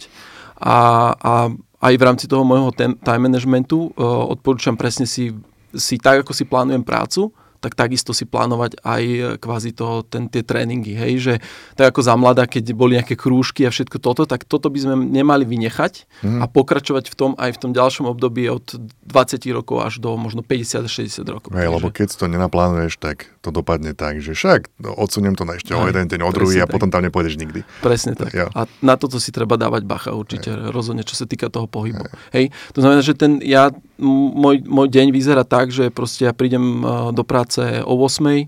A, 0.60 0.78
a 1.16 1.34
aj 1.80 1.94
v 1.96 2.04
rámci 2.04 2.26
toho 2.28 2.44
môjho 2.44 2.76
time 2.76 3.22
managementu 3.24 3.96
uh, 3.96 4.28
odporúčam 4.28 4.76
presne 4.76 5.08
si, 5.08 5.32
si 5.72 5.96
tak, 5.96 6.28
ako 6.28 6.36
si 6.36 6.44
plánujem 6.44 6.84
prácu, 6.84 7.32
tak 7.60 7.76
takisto 7.76 8.16
si 8.16 8.24
plánovať 8.24 8.80
aj 8.82 9.04
e, 9.04 9.20
kvázi 9.38 9.76
to, 9.76 10.08
ten, 10.08 10.32
tie 10.32 10.42
tréningy, 10.42 10.96
hej, 10.96 11.14
že 11.20 11.34
tak 11.76 11.92
ako 11.92 12.02
za 12.02 12.16
mladá, 12.16 12.48
keď 12.48 12.72
boli 12.72 12.96
nejaké 12.96 13.20
krúžky 13.20 13.68
a 13.68 13.72
všetko 13.72 14.00
toto, 14.00 14.24
tak 14.24 14.48
toto 14.48 14.72
by 14.72 14.80
sme 14.80 14.96
nemali 14.96 15.44
vynechať 15.44 16.24
mm. 16.24 16.40
a 16.40 16.46
pokračovať 16.48 17.12
v 17.12 17.16
tom 17.16 17.32
aj 17.36 17.52
v 17.56 17.60
tom 17.60 17.72
ďalšom 17.76 18.08
období 18.08 18.48
od 18.48 18.64
20 19.08 19.44
rokov 19.52 19.84
až 19.84 20.00
do 20.00 20.16
možno 20.16 20.40
50-60 20.40 21.24
rokov. 21.28 21.50
Hej, 21.52 21.68
takže... 21.68 21.76
lebo 21.76 21.88
keď 21.92 22.08
to 22.16 22.26
nenaplánuješ, 22.32 22.96
tak 22.98 23.28
to 23.44 23.52
dopadne 23.52 23.92
tak, 23.92 24.24
že 24.24 24.32
však 24.36 24.72
no, 24.80 24.96
odsuniem 24.96 25.36
to 25.36 25.44
na 25.44 25.60
ešte 25.60 25.76
o 25.76 25.84
jeden 25.88 26.08
deň, 26.08 26.20
o 26.24 26.32
druhý 26.32 26.64
a 26.64 26.68
tak. 26.68 26.80
potom 26.80 26.88
tam 26.88 27.04
nepôjdeš 27.04 27.36
nikdy. 27.36 27.68
Presne 27.84 28.16
tak. 28.16 28.32
tak 28.32 28.34
ja. 28.36 28.46
A 28.56 28.68
na 28.80 28.96
toto 28.96 29.20
si 29.20 29.36
treba 29.36 29.60
dávať 29.60 29.84
bacha 29.84 30.12
určite, 30.16 30.52
hej. 30.52 30.72
rozhodne, 30.72 31.04
čo 31.04 31.16
sa 31.16 31.28
týka 31.28 31.52
toho 31.52 31.68
pohybu. 31.68 32.08
Hej. 32.32 32.36
hej. 32.36 32.46
To 32.76 32.80
znamená, 32.84 33.02
že 33.04 33.16
ten, 33.16 33.44
ja, 33.44 33.72
môj, 34.00 34.64
môj 34.64 34.88
deň 34.88 35.08
vyzerá 35.12 35.44
tak, 35.44 35.72
že 35.74 35.92
proste 35.92 36.28
ja 36.30 36.34
prídem 36.36 36.84
do 37.12 37.24
práce 37.26 37.49
práce 37.50 37.82
o 37.82 37.98
8 37.98 38.46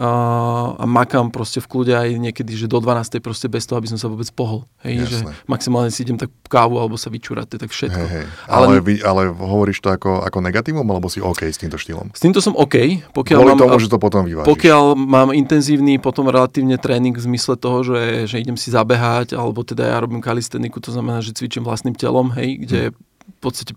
a 0.00 0.86
makám 0.88 1.28
proste 1.28 1.60
v 1.60 1.66
kľude 1.68 1.92
aj 1.92 2.08
niekedy, 2.16 2.56
že 2.56 2.70
do 2.70 2.80
12. 2.80 3.20
proste 3.20 3.52
bez 3.52 3.68
toho, 3.68 3.76
aby 3.76 3.90
som 3.90 4.00
sa 4.00 4.08
vôbec 4.08 4.24
pohol. 4.32 4.64
Hej, 4.80 5.12
že 5.12 5.18
maximálne 5.44 5.92
si 5.92 6.08
idem 6.08 6.16
tak 6.16 6.32
kávu 6.48 6.80
alebo 6.80 6.96
sa 6.96 7.12
vyčúrať, 7.12 7.52
to 7.52 7.54
je 7.58 7.62
tak 7.68 7.72
všetko. 7.74 8.06
Hej, 8.08 8.08
hej. 8.08 8.26
Ale, 8.48 8.64
ale, 8.64 8.74
vy, 8.80 8.94
ale 9.04 9.28
hovoríš 9.28 9.84
to 9.84 9.92
ako, 9.92 10.24
ako 10.24 10.40
negatívum, 10.40 10.88
alebo 10.88 11.12
si 11.12 11.20
OK 11.20 11.44
s 11.44 11.60
týmto 11.60 11.76
štýlom? 11.76 12.16
S 12.16 12.22
týmto 12.22 12.40
som 12.40 12.56
OK. 12.56 13.04
Pokiaľ 13.12 13.38
Kvôli 13.44 13.52
mám, 13.52 13.60
tomu, 13.60 13.76
že 13.76 13.92
to 13.92 14.00
potom 14.00 14.24
vyvážiš. 14.24 14.48
Pokiaľ 14.48 14.84
mám 14.96 15.36
intenzívny 15.36 16.00
potom 16.00 16.32
relatívne 16.32 16.80
tréning 16.80 17.12
v 17.12 17.20
zmysle 17.20 17.60
toho, 17.60 17.84
že, 17.84 18.24
že 18.24 18.40
idem 18.40 18.56
si 18.56 18.72
zabehať, 18.72 19.36
alebo 19.36 19.60
teda 19.68 19.84
ja 19.84 20.00
robím 20.00 20.24
kalisteniku, 20.24 20.80
to 20.80 20.96
znamená, 20.96 21.20
že 21.20 21.36
cvičím 21.36 21.66
vlastným 21.66 21.92
telom, 21.92 22.32
hej, 22.40 22.56
kde 22.64 22.80
hmm. 22.88 22.96
v 23.36 23.40
podstate 23.42 23.76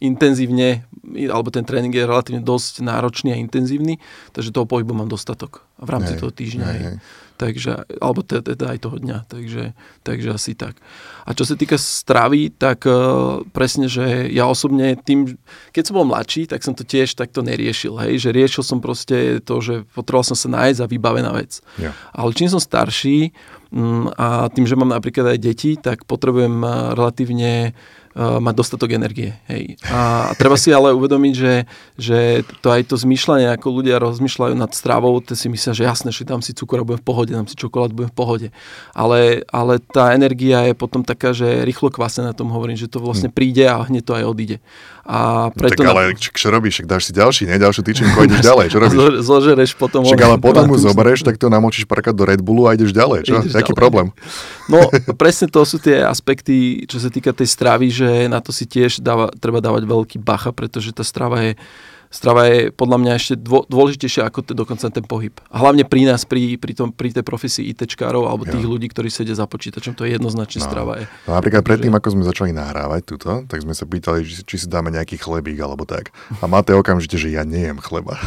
intenzívne, 0.00 0.84
alebo 1.28 1.48
ten 1.48 1.64
tréning 1.64 1.92
je 1.92 2.04
relatívne 2.04 2.44
dosť 2.44 2.84
náročný 2.84 3.32
a 3.32 3.40
intenzívny, 3.40 3.98
takže 4.36 4.52
toho 4.52 4.68
pohybu 4.68 4.92
mám 4.92 5.08
dostatok 5.08 5.64
v 5.80 5.88
rámci 5.90 6.14
hej, 6.14 6.20
toho 6.20 6.32
týždňa. 6.32 6.66
Hej, 6.66 6.80
hej. 6.80 6.96
Takže, 7.32 7.72
alebo 7.98 8.22
teda, 8.22 8.54
aj 8.54 8.78
toho 8.78 9.02
dňa, 9.02 9.26
takže, 9.26 9.74
takže 10.06 10.28
asi 10.30 10.54
tak. 10.54 10.78
A 11.26 11.34
čo 11.34 11.42
sa 11.42 11.58
týka 11.58 11.74
stravy, 11.74 12.54
tak 12.54 12.86
uh, 12.86 13.42
presne, 13.50 13.90
že 13.90 14.30
ja 14.30 14.46
osobne 14.46 14.94
tým, 14.94 15.34
keď 15.74 15.82
som 15.90 15.98
bol 15.98 16.06
mladší, 16.06 16.46
tak 16.46 16.62
som 16.62 16.70
to 16.70 16.86
tiež 16.86 17.18
takto 17.18 17.42
neriešil, 17.42 17.98
hej, 17.98 18.22
že 18.22 18.30
riešil 18.30 18.62
som 18.62 18.78
proste 18.78 19.42
to, 19.42 19.58
že 19.58 19.82
potreboval 19.90 20.22
som 20.22 20.38
sa 20.38 20.54
nájsť 20.54 20.86
a 20.86 20.90
vybavená 20.92 21.34
vec. 21.34 21.58
Ja. 21.82 21.90
Ale 22.14 22.30
čím 22.30 22.46
som 22.46 22.62
starší, 22.62 23.34
um, 23.74 24.06
a 24.14 24.46
tým, 24.46 24.62
že 24.62 24.78
mám 24.78 24.94
napríklad 24.94 25.34
aj 25.34 25.38
deti, 25.42 25.74
tak 25.74 26.06
potrebujem 26.06 26.62
uh, 26.62 26.94
relatívne 26.94 27.74
uh, 27.74 28.01
mať 28.16 28.54
dostatok 28.54 28.92
energie. 28.92 29.32
Hej. 29.48 29.80
A, 29.88 30.32
treba 30.36 30.60
si 30.60 30.68
ale 30.68 30.92
uvedomiť, 30.92 31.34
že, 31.34 31.54
že 31.96 32.18
to 32.60 32.68
aj 32.68 32.92
to 32.92 32.96
zmýšľanie, 33.00 33.48
ako 33.56 33.82
ľudia 33.82 33.96
rozmýšľajú 34.00 34.54
nad 34.56 34.70
stravou, 34.76 35.16
to 35.24 35.32
si 35.32 35.48
myslia, 35.48 35.72
že 35.72 35.88
jasné, 35.88 36.12
že 36.12 36.28
tam 36.28 36.44
si 36.44 36.52
cukor 36.52 36.80
a 36.80 36.86
budem 36.86 37.00
v 37.00 37.06
pohode, 37.08 37.30
dám 37.32 37.48
si 37.48 37.56
čokoládu, 37.56 37.96
budem 37.96 38.12
v 38.12 38.18
pohode. 38.18 38.48
Ale, 38.92 39.48
ale 39.48 39.80
tá 39.80 40.12
energia 40.12 40.68
je 40.68 40.74
potom 40.76 41.00
taká, 41.00 41.32
že 41.32 41.64
rýchlo 41.64 41.88
kvasená, 41.88 42.36
tom 42.36 42.52
hovorím, 42.52 42.76
že 42.76 42.92
to 42.92 43.00
vlastne 43.00 43.32
hm. 43.32 43.36
príde 43.36 43.64
a 43.64 43.80
hneď 43.80 44.02
to 44.04 44.12
aj 44.12 44.24
odíde. 44.28 44.56
A 45.02 45.50
no 45.50 45.54
preto 45.54 45.82
no, 45.82 45.90
tak 45.90 45.92
ale 45.98 46.02
na... 46.14 46.18
čo 46.18 46.48
robíš? 46.54 46.72
Však 46.78 46.86
dáš 46.86 47.02
si 47.10 47.12
ďalší, 47.12 47.42
ne? 47.50 47.58
Ďalšiu 47.58 47.82
tyčinku 47.82 48.16
a 48.16 48.22
ideš 48.22 48.42
ďalej. 48.50 48.66
Čo 48.70 48.78
robíš? 48.78 48.98
Zložereš 49.26 49.70
potom... 49.74 50.06
Však 50.06 50.22
ale 50.22 50.36
potom 50.38 50.62
mu 50.70 50.78
zoberieš, 50.86 51.26
tak 51.26 51.42
to 51.42 51.50
namočíš 51.50 51.90
parkať 51.90 52.14
do 52.14 52.22
Red 52.22 52.38
Bullu 52.38 52.70
a 52.70 52.78
ideš 52.78 52.94
ďalej. 52.94 53.26
Čo? 53.26 53.42
Ideš 53.42 53.54
Jaký 53.58 53.74
ďalej. 53.74 53.82
problém? 53.82 54.06
No, 54.70 54.86
presne 55.20 55.50
to 55.50 55.66
sú 55.66 55.82
tie 55.82 56.06
aspekty, 56.06 56.86
čo 56.86 57.02
sa 57.02 57.10
týka 57.10 57.34
tej 57.34 57.50
stravy, 57.50 57.90
že 57.90 58.30
na 58.30 58.38
to 58.38 58.54
si 58.54 58.62
tiež 58.62 59.02
dáva, 59.02 59.26
treba 59.42 59.58
dávať 59.58 59.82
veľký 59.90 60.18
bacha, 60.22 60.54
pretože 60.54 60.94
tá 60.94 61.02
strava 61.02 61.42
je 61.50 61.52
strava 62.12 62.44
je 62.46 62.68
podľa 62.68 62.98
mňa 63.00 63.12
ešte 63.16 63.34
dôležitejšia 63.42 64.28
ako 64.28 64.44
te, 64.44 64.52
dokonca 64.52 64.92
ten 64.92 65.02
pohyb. 65.02 65.32
A 65.48 65.64
hlavne 65.64 65.88
pri 65.88 66.04
nás, 66.04 66.28
pri, 66.28 66.60
pri, 66.60 66.76
tom, 66.76 66.92
pri 66.92 67.16
tej 67.16 67.24
profesii 67.24 67.72
ITčkárov 67.72 68.28
alebo 68.28 68.44
tých 68.44 68.62
jo. 68.62 68.70
ľudí, 68.76 68.92
ktorí 68.92 69.08
sedia 69.08 69.32
za 69.32 69.48
počítačom, 69.48 69.96
to 69.96 70.04
je 70.04 70.14
jednoznačne 70.14 70.60
no. 70.60 70.66
strava. 70.68 70.92
Je. 71.00 71.08
No 71.24 71.34
napríklad 71.40 71.64
predtým, 71.64 71.96
ako 71.96 72.12
sme 72.12 72.28
začali 72.28 72.52
nahrávať 72.52 73.00
túto, 73.08 73.30
tak 73.48 73.64
sme 73.64 73.72
sa 73.72 73.88
pýtali, 73.88 74.28
či, 74.28 74.44
či 74.44 74.56
si 74.60 74.66
dáme 74.68 74.92
nejaký 74.92 75.16
chlebík 75.16 75.56
alebo 75.56 75.88
tak. 75.88 76.12
A 76.38 76.44
máte 76.44 76.76
okamžite, 76.76 77.16
že 77.16 77.32
ja 77.32 77.48
nejem 77.48 77.80
chleba. 77.80 78.20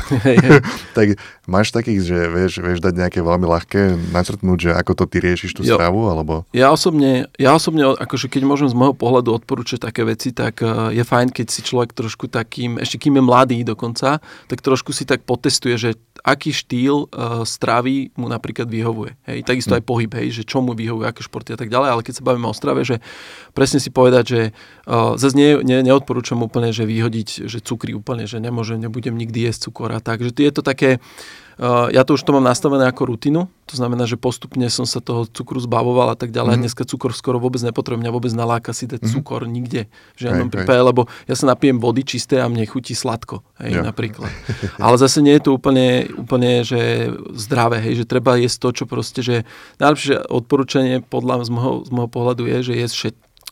tak 0.97 1.21
máš 1.45 1.69
takých, 1.69 2.01
že 2.01 2.17
vieš, 2.33 2.65
vieš 2.65 2.81
dať 2.81 2.93
nejaké 2.97 3.19
veľmi 3.21 3.45
ľahké, 3.45 3.81
načrtnúť, 4.09 4.57
že 4.57 4.71
ako 4.73 4.91
to 4.97 5.05
ty 5.05 5.21
riešiš 5.21 5.53
tú 5.53 5.61
jo. 5.61 5.77
stravu? 5.77 6.09
Alebo... 6.09 6.49
Ja 6.49 6.73
osobne, 6.73 7.29
ja 7.37 7.53
osobne, 7.53 7.93
akože 7.93 8.33
keď 8.33 8.41
môžem 8.49 8.67
z 8.67 8.75
môjho 8.75 8.97
pohľadu 8.97 9.29
odporúčať 9.37 9.85
také 9.85 10.01
veci, 10.01 10.33
tak 10.33 10.65
uh, 10.65 10.89
je 10.89 11.05
fajn, 11.05 11.29
keď 11.29 11.47
si 11.53 11.61
človek 11.61 11.93
trošku 11.93 12.25
takým, 12.25 12.81
ešte 12.81 12.97
kým 12.97 13.21
je 13.21 13.23
mladý, 13.23 13.57
do 13.61 13.74
dokonca, 13.75 14.23
tak 14.47 14.63
trošku 14.63 14.95
si 14.95 15.03
tak 15.03 15.27
potestuje, 15.27 15.75
že 15.75 15.89
aký 16.23 16.55
štýl 16.55 17.11
uh, 17.11 17.43
stravy 17.43 18.15
mu 18.15 18.31
napríklad 18.31 18.71
vyhovuje. 18.71 19.19
Hej, 19.27 19.43
takisto 19.43 19.75
hm. 19.75 19.77
aj 19.77 19.83
pohyb, 19.83 20.11
hej, 20.15 20.41
že 20.41 20.43
čo 20.47 20.63
mu 20.63 20.71
vyhovuje, 20.71 21.05
aké 21.05 21.21
športy 21.21 21.53
a 21.53 21.59
tak 21.59 21.67
ďalej, 21.67 21.89
ale 21.91 22.01
keď 22.01 22.13
sa 22.17 22.23
bavíme 22.23 22.47
o 22.47 22.55
strave, 22.55 22.87
že 22.87 23.03
presne 23.51 23.83
si 23.83 23.91
povedať, 23.91 24.23
že 24.25 24.41
uh, 24.87 25.19
zase 25.19 25.35
nie, 25.35 25.59
nie, 25.61 25.83
neodporúčam 25.83 26.39
úplne, 26.39 26.71
že 26.71 26.87
vyhodiť, 26.87 27.51
že 27.51 27.59
cukry 27.59 27.91
úplne, 27.91 28.25
že 28.25 28.39
nemôžem, 28.39 28.79
nebudem 28.79 29.13
nikdy 29.13 29.51
jesť 29.51 29.69
cukor 29.69 29.91
a 29.91 29.99
tak, 29.99 30.23
že 30.23 30.31
je 30.31 30.51
to 30.55 30.63
také, 30.63 30.97
uh, 30.97 31.44
ja 31.63 32.01
to 32.03 32.19
už 32.19 32.23
to 32.27 32.35
mám 32.35 32.43
nastavené 32.43 32.83
ako 32.87 33.15
rutinu, 33.15 33.47
to 33.65 33.79
znamená, 33.79 34.03
že 34.05 34.19
postupne 34.19 34.67
som 34.67 34.83
sa 34.83 34.99
toho 34.99 35.25
cukru 35.25 35.57
zbavoval 35.57 36.13
a 36.13 36.17
tak 36.19 36.29
ďalej. 36.29 36.59
Mm. 36.59 36.61
Dneska 36.67 36.83
cukor 36.83 37.15
skoro 37.15 37.39
vôbec 37.39 37.63
nepotrebujem, 37.63 38.03
mňa 38.03 38.11
vôbec 38.13 38.33
naláka 38.35 38.75
si 38.75 38.85
dať 38.85 39.07
mm. 39.07 39.11
cukor 39.15 39.47
nikde 39.47 39.87
v 40.13 40.19
žiadnom 40.19 40.51
prípade, 40.51 40.77
lebo 40.83 41.07
ja 41.25 41.33
sa 41.33 41.49
napijem 41.49 41.79
vody 41.79 42.03
čisté 42.03 42.43
a 42.43 42.51
mne 42.51 42.67
chutí 42.67 42.93
sladko, 42.93 43.41
hej, 43.63 43.79
ja. 43.79 43.87
napríklad. 43.87 44.29
Ale 44.83 44.95
zase 44.99 45.23
nie 45.23 45.33
je 45.39 45.47
to 45.47 45.55
úplne, 45.55 46.11
úplne 46.19 46.61
že 46.61 47.09
zdravé, 47.33 47.79
hej, 47.79 48.03
že 48.03 48.05
treba 48.05 48.35
jesť 48.35 48.57
to, 48.59 48.69
čo 48.83 48.85
proste, 48.85 49.19
že 49.23 49.35
najlepšie 49.79 50.27
odporúčanie 50.27 51.01
podľa 51.01 51.47
z 51.47 51.49
môjho, 51.55 51.73
z 51.87 51.89
môjho 51.89 52.09
pohľadu 52.11 52.43
je, 52.51 52.57
že 52.61 52.73
jesť 52.75 52.95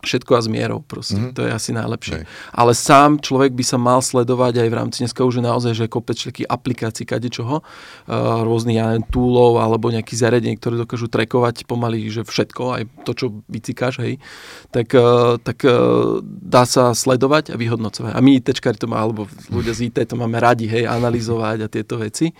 všetko 0.04 0.32
a 0.36 0.42
s 0.44 0.48
mierou 0.52 0.80
proste. 0.84 1.16
Mm-hmm. 1.16 1.36
To 1.40 1.42
je 1.48 1.52
asi 1.52 1.72
najlepšie. 1.72 2.18
Okay. 2.24 2.30
Ale 2.52 2.72
sám 2.76 3.24
človek 3.24 3.56
by 3.56 3.64
sa 3.64 3.78
mal 3.80 4.04
sledovať 4.04 4.64
aj 4.64 4.68
v 4.68 4.76
rámci 4.76 4.98
dneska 5.08 5.24
už 5.24 5.40
je 5.40 5.44
naozaj, 5.44 5.74
že 5.74 5.86
kopec 5.88 6.20
všetkých 6.20 6.48
aplikácií 6.48 7.08
kadečoho, 7.08 7.64
uh, 7.64 8.44
rôznych 8.44 8.78
ja 8.78 8.92
neviem, 8.92 9.08
túlov 9.08 9.64
alebo 9.64 9.90
nejakých 9.90 10.20
zariadení, 10.20 10.56
ktoré 10.60 10.76
dokážu 10.80 11.08
trekovať 11.08 11.64
pomaly, 11.64 12.12
že 12.12 12.28
všetko, 12.28 12.62
aj 12.76 12.84
to, 13.08 13.12
čo 13.16 13.26
vycikáš, 13.48 14.04
hej, 14.04 14.20
tak, 14.70 14.92
uh, 14.94 15.40
tak 15.40 15.64
uh, 15.64 16.20
dá 16.24 16.68
sa 16.68 16.92
sledovať 16.92 17.54
a 17.54 17.60
vyhodnocovať. 17.60 18.12
A 18.12 18.20
my 18.20 18.44
ITčkári 18.44 18.76
to 18.76 18.90
má, 18.90 19.00
alebo 19.00 19.30
ľudia 19.48 19.72
z 19.72 19.88
IT 19.88 20.10
to 20.10 20.20
máme 20.20 20.36
radi, 20.42 20.68
hej, 20.68 20.90
analyzovať 20.90 21.58
a 21.64 21.68
tieto 21.72 22.02
veci. 22.02 22.36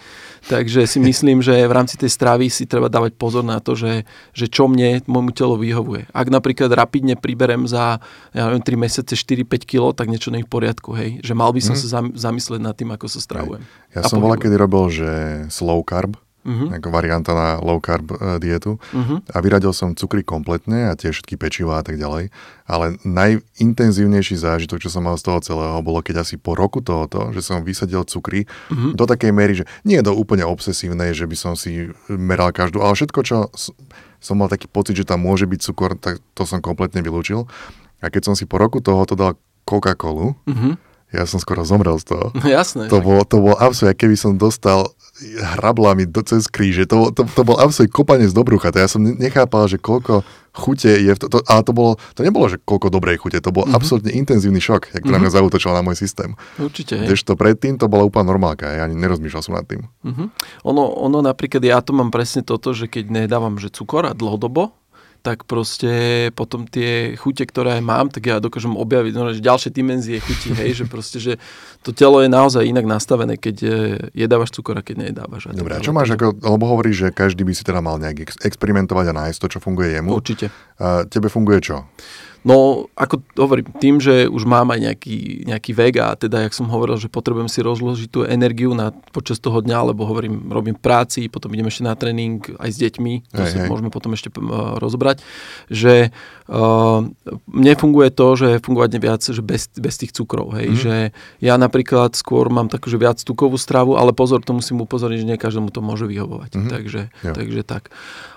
Takže 0.50 0.90
si 0.90 1.00
myslím, 1.00 1.40
že 1.40 1.64
v 1.64 1.74
rámci 1.74 1.96
tej 1.96 2.12
stravy 2.12 2.50
si 2.50 2.66
treba 2.68 2.90
dávať 2.90 3.16
pozor 3.16 3.46
na 3.46 3.62
to, 3.62 3.78
že, 3.78 4.04
že 4.34 4.50
čo 4.50 4.66
mne, 4.68 5.06
môjmu 5.06 5.32
telo 5.32 5.56
vyhovuje. 5.56 6.10
Ak 6.12 6.28
napríklad 6.34 6.74
rapidne 6.74 7.14
príberem 7.14 7.53
berem 7.54 7.70
za, 7.70 8.02
ja 8.34 8.50
neviem, 8.50 8.66
3 8.66 8.82
mesiace 8.82 9.14
4-5 9.14 9.70
kg, 9.70 9.94
tak 9.94 10.10
niečo 10.10 10.34
nie 10.34 10.42
je 10.42 10.48
v 10.50 10.52
poriadku, 10.52 10.98
hej. 10.98 11.22
Že 11.22 11.34
mal 11.38 11.54
by 11.54 11.62
som 11.62 11.78
mm. 11.78 11.82
sa 11.86 12.02
zamyslieť 12.02 12.62
nad 12.66 12.74
tým, 12.74 12.90
ako 12.90 13.06
sa 13.06 13.22
stravujem. 13.22 13.62
Ja 13.94 14.02
som 14.10 14.18
bola, 14.18 14.42
kedy 14.42 14.58
robil, 14.58 14.90
že 14.90 15.10
slow 15.54 15.86
carb, 15.86 16.18
uh-huh. 16.44 16.76
ako 16.76 16.88
varianta 16.92 17.32
na 17.32 17.62
low 17.62 17.80
carb 17.80 18.12
uh, 18.14 18.38
dietu 18.42 18.76
uh-huh. 18.92 19.24
a 19.32 19.38
vyradil 19.40 19.72
som 19.72 19.96
cukry 19.96 20.22
kompletne 20.26 20.92
a 20.92 20.98
tie 20.98 21.14
všetky 21.14 21.40
pečivá 21.40 21.80
a 21.80 21.86
tak 21.86 21.96
ďalej. 21.96 22.30
Ale 22.68 22.96
najintenzívnejší 23.04 24.36
zážitok, 24.40 24.80
čo 24.84 24.90
som 24.92 25.06
mal 25.08 25.16
z 25.20 25.24
toho 25.28 25.40
celého, 25.44 25.80
bolo 25.84 26.04
keď 26.04 26.24
asi 26.24 26.36
po 26.40 26.56
roku 26.56 26.80
tohoto, 26.84 27.32
že 27.32 27.44
som 27.44 27.64
vysadil 27.64 28.04
cukry 28.08 28.46
uh-huh. 28.46 28.92
do 28.96 29.04
takej 29.08 29.32
miery, 29.32 29.54
že 29.64 29.66
nie 29.88 30.00
je 30.00 30.06
to 30.08 30.14
úplne 30.16 30.44
obsesívnej, 30.44 31.16
že 31.16 31.28
by 31.28 31.36
som 31.38 31.54
si 31.56 31.92
meral 32.10 32.52
každú, 32.52 32.84
ale 32.84 32.98
všetko, 32.98 33.20
čo 33.24 33.48
som 34.24 34.40
mal 34.40 34.48
taký 34.48 34.72
pocit, 34.72 34.96
že 34.96 35.04
tam 35.04 35.20
môže 35.20 35.44
byť 35.44 35.60
cukor, 35.60 36.00
tak 36.00 36.24
to 36.32 36.48
som 36.48 36.64
kompletne 36.64 37.04
vylúčil. 37.04 37.44
A 38.00 38.08
keď 38.08 38.32
som 38.32 38.36
si 38.40 38.48
po 38.48 38.56
roku 38.56 38.80
tohoto 38.80 39.20
dal 39.20 39.36
Coca-Colu, 39.68 40.40
mm-hmm. 40.48 40.74
Ja 41.14 41.30
som 41.30 41.38
skoro 41.38 41.62
zomrel 41.62 42.02
z 42.02 42.10
toho. 42.10 42.26
No, 42.34 42.46
jasné. 42.50 42.90
To 42.90 42.98
bolo, 43.00 43.22
to 43.24 43.38
bolo 43.38 43.56
absolútne, 43.62 43.94
keby 43.94 44.18
som 44.18 44.34
dostal 44.34 44.90
hrablami 45.22 46.10
do, 46.10 46.26
cez 46.26 46.50
kríže. 46.50 46.90
To, 46.90 47.14
to, 47.14 47.30
to 47.30 47.42
bol 47.46 47.62
absolútne 47.62 47.94
kopanie 47.94 48.26
z 48.26 48.34
dobrucha. 48.34 48.74
To 48.74 48.82
ja 48.82 48.90
som 48.90 49.06
nechápal, 49.06 49.70
že 49.70 49.78
koľko 49.78 50.26
chute 50.54 50.90
je 50.90 51.14
v 51.14 51.18
to, 51.18 51.30
to, 51.30 51.42
ale 51.50 51.62
to, 51.66 51.74
bolo, 51.74 51.92
to 52.14 52.22
nebolo, 52.22 52.46
že 52.46 52.62
koľko 52.62 52.94
dobrej 52.94 53.22
chute, 53.22 53.42
to 53.42 53.50
bol 53.50 53.66
mm-hmm. 53.66 53.78
absolútne 53.78 54.14
intenzívny 54.14 54.62
šok, 54.62 54.94
jak 54.94 55.02
to 55.02 55.10
mm-hmm. 55.10 55.26
mňa 55.26 55.32
mhm. 55.34 55.38
zautočil 55.42 55.74
na 55.74 55.82
môj 55.82 55.98
systém. 55.98 56.38
Určite. 56.62 56.94
Hej. 57.02 57.26
to 57.26 57.34
predtým 57.34 57.82
to 57.82 57.90
bola 57.90 58.06
úplná 58.06 58.30
normálka, 58.30 58.70
ja 58.70 58.86
ani 58.86 58.94
nerozmýšľal 58.94 59.42
som 59.42 59.58
nad 59.58 59.66
tým. 59.66 59.90
Mm-hmm. 60.06 60.28
Ono, 60.70 60.84
ono 61.02 61.26
napríklad, 61.26 61.62
ja 61.66 61.82
to 61.82 61.98
mám 61.98 62.14
presne 62.14 62.46
toto, 62.46 62.74
že 62.78 62.86
keď 62.86 63.26
nedávam 63.26 63.58
že 63.58 63.74
cukor 63.74 64.06
a 64.06 64.14
dlhodobo, 64.14 64.78
tak 65.24 65.48
proste 65.48 66.30
potom 66.36 66.68
tie 66.68 67.16
chute, 67.16 67.48
ktoré 67.48 67.80
aj 67.80 67.84
mám, 67.84 68.12
tak 68.12 68.28
ja 68.28 68.44
dokážem 68.44 68.76
objaviť 68.76 69.14
no, 69.16 69.32
že 69.32 69.40
ďalšie 69.40 69.72
dimenzie 69.72 70.20
chutí, 70.20 70.52
hej, 70.52 70.84
že 70.84 70.86
proste, 70.86 71.18
že 71.24 71.40
to 71.80 71.96
telo 71.96 72.20
je 72.20 72.28
naozaj 72.28 72.68
inak 72.68 72.84
nastavené, 72.84 73.40
keď 73.40 73.56
je, 73.56 73.78
jedávaš 74.12 74.52
cukor 74.52 74.76
a 74.76 74.84
keď 74.84 75.08
nejedávaš. 75.08 75.56
Dobre, 75.56 75.80
a 75.80 75.82
čo 75.82 75.96
máš, 75.96 76.20
ako, 76.20 76.44
lebo 76.44 76.66
hovoríš, 76.68 77.08
že 77.08 77.10
každý 77.16 77.48
by 77.48 77.56
si 77.56 77.64
teda 77.64 77.80
mal 77.80 77.96
nejak 78.04 78.36
experimentovať 78.44 79.16
a 79.16 79.18
nájsť 79.24 79.40
to, 79.40 79.48
čo 79.48 79.60
funguje 79.64 79.96
jemu. 79.96 80.12
Určite. 80.12 80.52
A 80.84 81.08
tebe 81.08 81.32
funguje 81.32 81.64
čo? 81.64 81.88
No, 82.44 82.92
ako 83.00 83.24
hovorím, 83.40 83.72
tým, 83.80 84.04
že 84.04 84.28
už 84.28 84.44
mám 84.44 84.76
aj 84.76 84.80
nejaký, 84.92 85.48
nejaký 85.48 85.72
vek 85.72 85.94
a 86.04 86.08
teda, 86.20 86.44
jak 86.44 86.52
som 86.52 86.68
hovoril, 86.68 87.00
že 87.00 87.08
potrebujem 87.08 87.48
si 87.48 87.64
rozložiť 87.64 88.10
tú 88.12 88.28
energiu 88.28 88.76
na, 88.76 88.92
počas 89.16 89.40
toho 89.40 89.64
dňa, 89.64 89.96
lebo 89.96 90.04
hovorím, 90.04 90.52
robím 90.52 90.76
práci, 90.76 91.32
potom 91.32 91.56
idem 91.56 91.72
ešte 91.72 91.88
na 91.88 91.96
tréning 91.96 92.44
aj 92.60 92.70
s 92.70 92.78
deťmi, 92.84 93.14
to 93.32 93.42
hej, 93.48 93.48
si 93.48 93.58
hej. 93.64 93.68
môžeme 93.72 93.88
potom 93.88 94.12
ešte 94.12 94.28
uh, 94.28 94.76
rozobrať, 94.76 95.24
že 95.72 96.12
uh, 96.52 97.08
mne 97.48 97.74
funguje 97.80 98.12
to, 98.12 98.28
že 98.36 98.60
fungovať 98.60 98.92
viac 99.00 99.24
že 99.24 99.40
bez, 99.40 99.72
bez 99.80 99.96
tých 99.96 100.12
cukrov, 100.12 100.52
hej, 100.60 100.68
mm. 100.68 100.78
že 100.84 100.96
ja 101.40 101.56
napríklad 101.56 102.12
skôr 102.20 102.52
mám 102.52 102.68
takú, 102.68 102.92
že 102.92 103.00
viac 103.00 103.24
tukovú 103.24 103.56
stravu, 103.56 103.96
ale 103.96 104.12
pozor, 104.12 104.44
to 104.44 104.52
musím 104.52 104.84
upozorniť, 104.84 105.20
že 105.24 105.30
nie 105.32 105.40
každému 105.40 105.72
to 105.72 105.80
môže 105.80 106.04
vyhovovať, 106.12 106.52
mm. 106.60 106.68
takže, 106.68 107.02
takže 107.24 107.64
tak. 107.64 107.88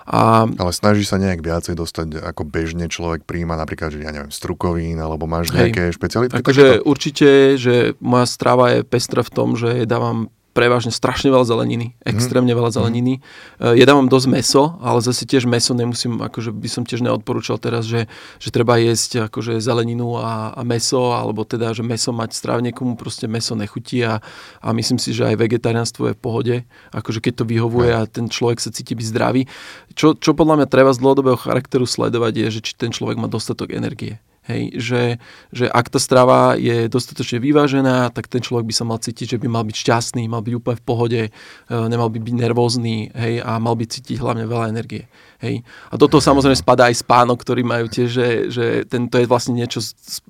A... 0.07 0.47
Ale 0.47 0.71
snaží 0.71 1.03
sa 1.03 1.19
nejak 1.19 1.43
viacej 1.43 1.75
dostať, 1.75 2.23
ako 2.23 2.47
bežne 2.47 2.87
človek 2.87 3.27
príjma 3.27 3.59
napríklad, 3.59 3.96
že 3.97 4.03
ja 4.05 4.13
neviem, 4.13 4.31
strukovín, 4.31 4.97
alebo 5.01 5.25
máš 5.25 5.51
nejaké 5.51 5.89
Hej. 5.89 5.97
špeciality? 5.97 6.33
Takže 6.39 6.85
určite, 6.85 7.57
že 7.57 7.97
moja 7.97 8.29
strava 8.29 8.77
je 8.77 8.79
pestra 8.85 9.25
v 9.25 9.33
tom, 9.33 9.57
že 9.57 9.89
dávam 9.89 10.29
prevažne 10.57 10.89
strašne 10.89 11.29
veľa 11.29 11.45
zeleniny, 11.45 11.93
mhm. 11.93 12.17
extrémne 12.17 12.49
veľa 12.57 12.73
mhm. 12.73 12.75
zeleniny. 12.81 13.13
Mm. 13.61 13.77
Jedávam 13.77 14.09
dosť 14.09 14.27
meso, 14.33 14.63
ale 14.81 15.05
zase 15.05 15.29
tiež 15.29 15.45
meso 15.45 15.77
nemusím, 15.77 16.17
akože 16.17 16.49
by 16.49 16.65
som 16.65 16.81
tiež 16.81 17.05
neodporúčal 17.05 17.61
teraz, 17.61 17.85
že, 17.85 18.09
že 18.41 18.49
treba 18.49 18.81
jesť 18.81 19.29
akože 19.29 19.61
zeleninu 19.61 20.17
a, 20.17 20.57
a 20.57 20.61
meso, 20.65 21.13
alebo 21.13 21.45
teda, 21.45 21.77
že 21.77 21.85
meso 21.85 22.09
mať 22.09 22.33
stráv 22.33 22.65
niekomu 22.65 22.97
proste 22.97 23.29
meso 23.29 23.53
nechutí 23.53 24.01
a, 24.01 24.17
a 24.57 24.67
myslím 24.73 24.97
si, 24.97 25.13
že 25.13 25.29
aj 25.29 25.37
vegetariánstvo 25.37 26.09
je 26.09 26.17
v 26.17 26.21
pohode, 26.21 26.55
akože 26.89 27.21
keď 27.21 27.43
to 27.43 27.45
vyhovuje 27.45 27.89
a 27.93 28.09
ten 28.09 28.25
človek 28.25 28.57
sa 28.57 28.73
cíti 28.73 28.97
byť 28.97 29.05
zdravý. 29.13 29.45
Čo, 29.93 30.17
čo 30.17 30.33
podľa 30.33 30.65
mňa 30.65 30.67
treba 30.73 30.89
z 30.89 31.01
dlhodobého 31.05 31.37
charakteru 31.37 31.85
sledovať 31.85 32.33
je, 32.33 32.47
že 32.57 32.61
či 32.65 32.71
ten 32.73 32.89
človek 32.89 33.21
má 33.21 33.29
dostatok 33.29 33.77
energie. 33.77 34.17
Hej, 34.47 34.79
že, 34.79 35.03
že 35.51 35.67
ak 35.67 35.91
tá 35.91 35.99
strava 35.99 36.55
je 36.55 36.87
dostatočne 36.87 37.43
vyvážená, 37.43 38.15
tak 38.15 38.31
ten 38.31 38.39
človek 38.39 38.63
by 38.63 38.73
sa 38.75 38.87
mal 38.87 38.95
cítiť, 38.95 39.35
že 39.35 39.37
by 39.43 39.51
mal 39.51 39.67
byť 39.67 39.75
šťastný, 39.75 40.23
mal 40.31 40.39
byť 40.39 40.53
úplne 40.55 40.77
v 40.79 40.85
pohode, 40.87 41.21
e, 41.27 41.75
nemal 41.91 42.07
by 42.07 42.23
byť 42.23 42.35
nervózny 42.35 43.11
hej, 43.11 43.43
a 43.43 43.59
mal 43.59 43.75
by 43.75 43.83
cítiť 43.83 44.15
hlavne 44.23 44.47
veľa 44.47 44.71
energie. 44.71 45.11
Hej. 45.43 45.67
A 45.91 45.99
do 45.99 46.07
toho 46.07 46.23
samozrejme 46.23 46.55
spadá 46.55 46.87
aj 46.87 47.03
spánok, 47.03 47.43
ktorý 47.43 47.67
majú 47.67 47.91
tiež, 47.91 48.09
že, 48.09 48.27
že 48.47 48.65
ten, 48.87 49.11
to 49.11 49.19
je 49.19 49.27
vlastne 49.27 49.51
niečo, 49.53 49.83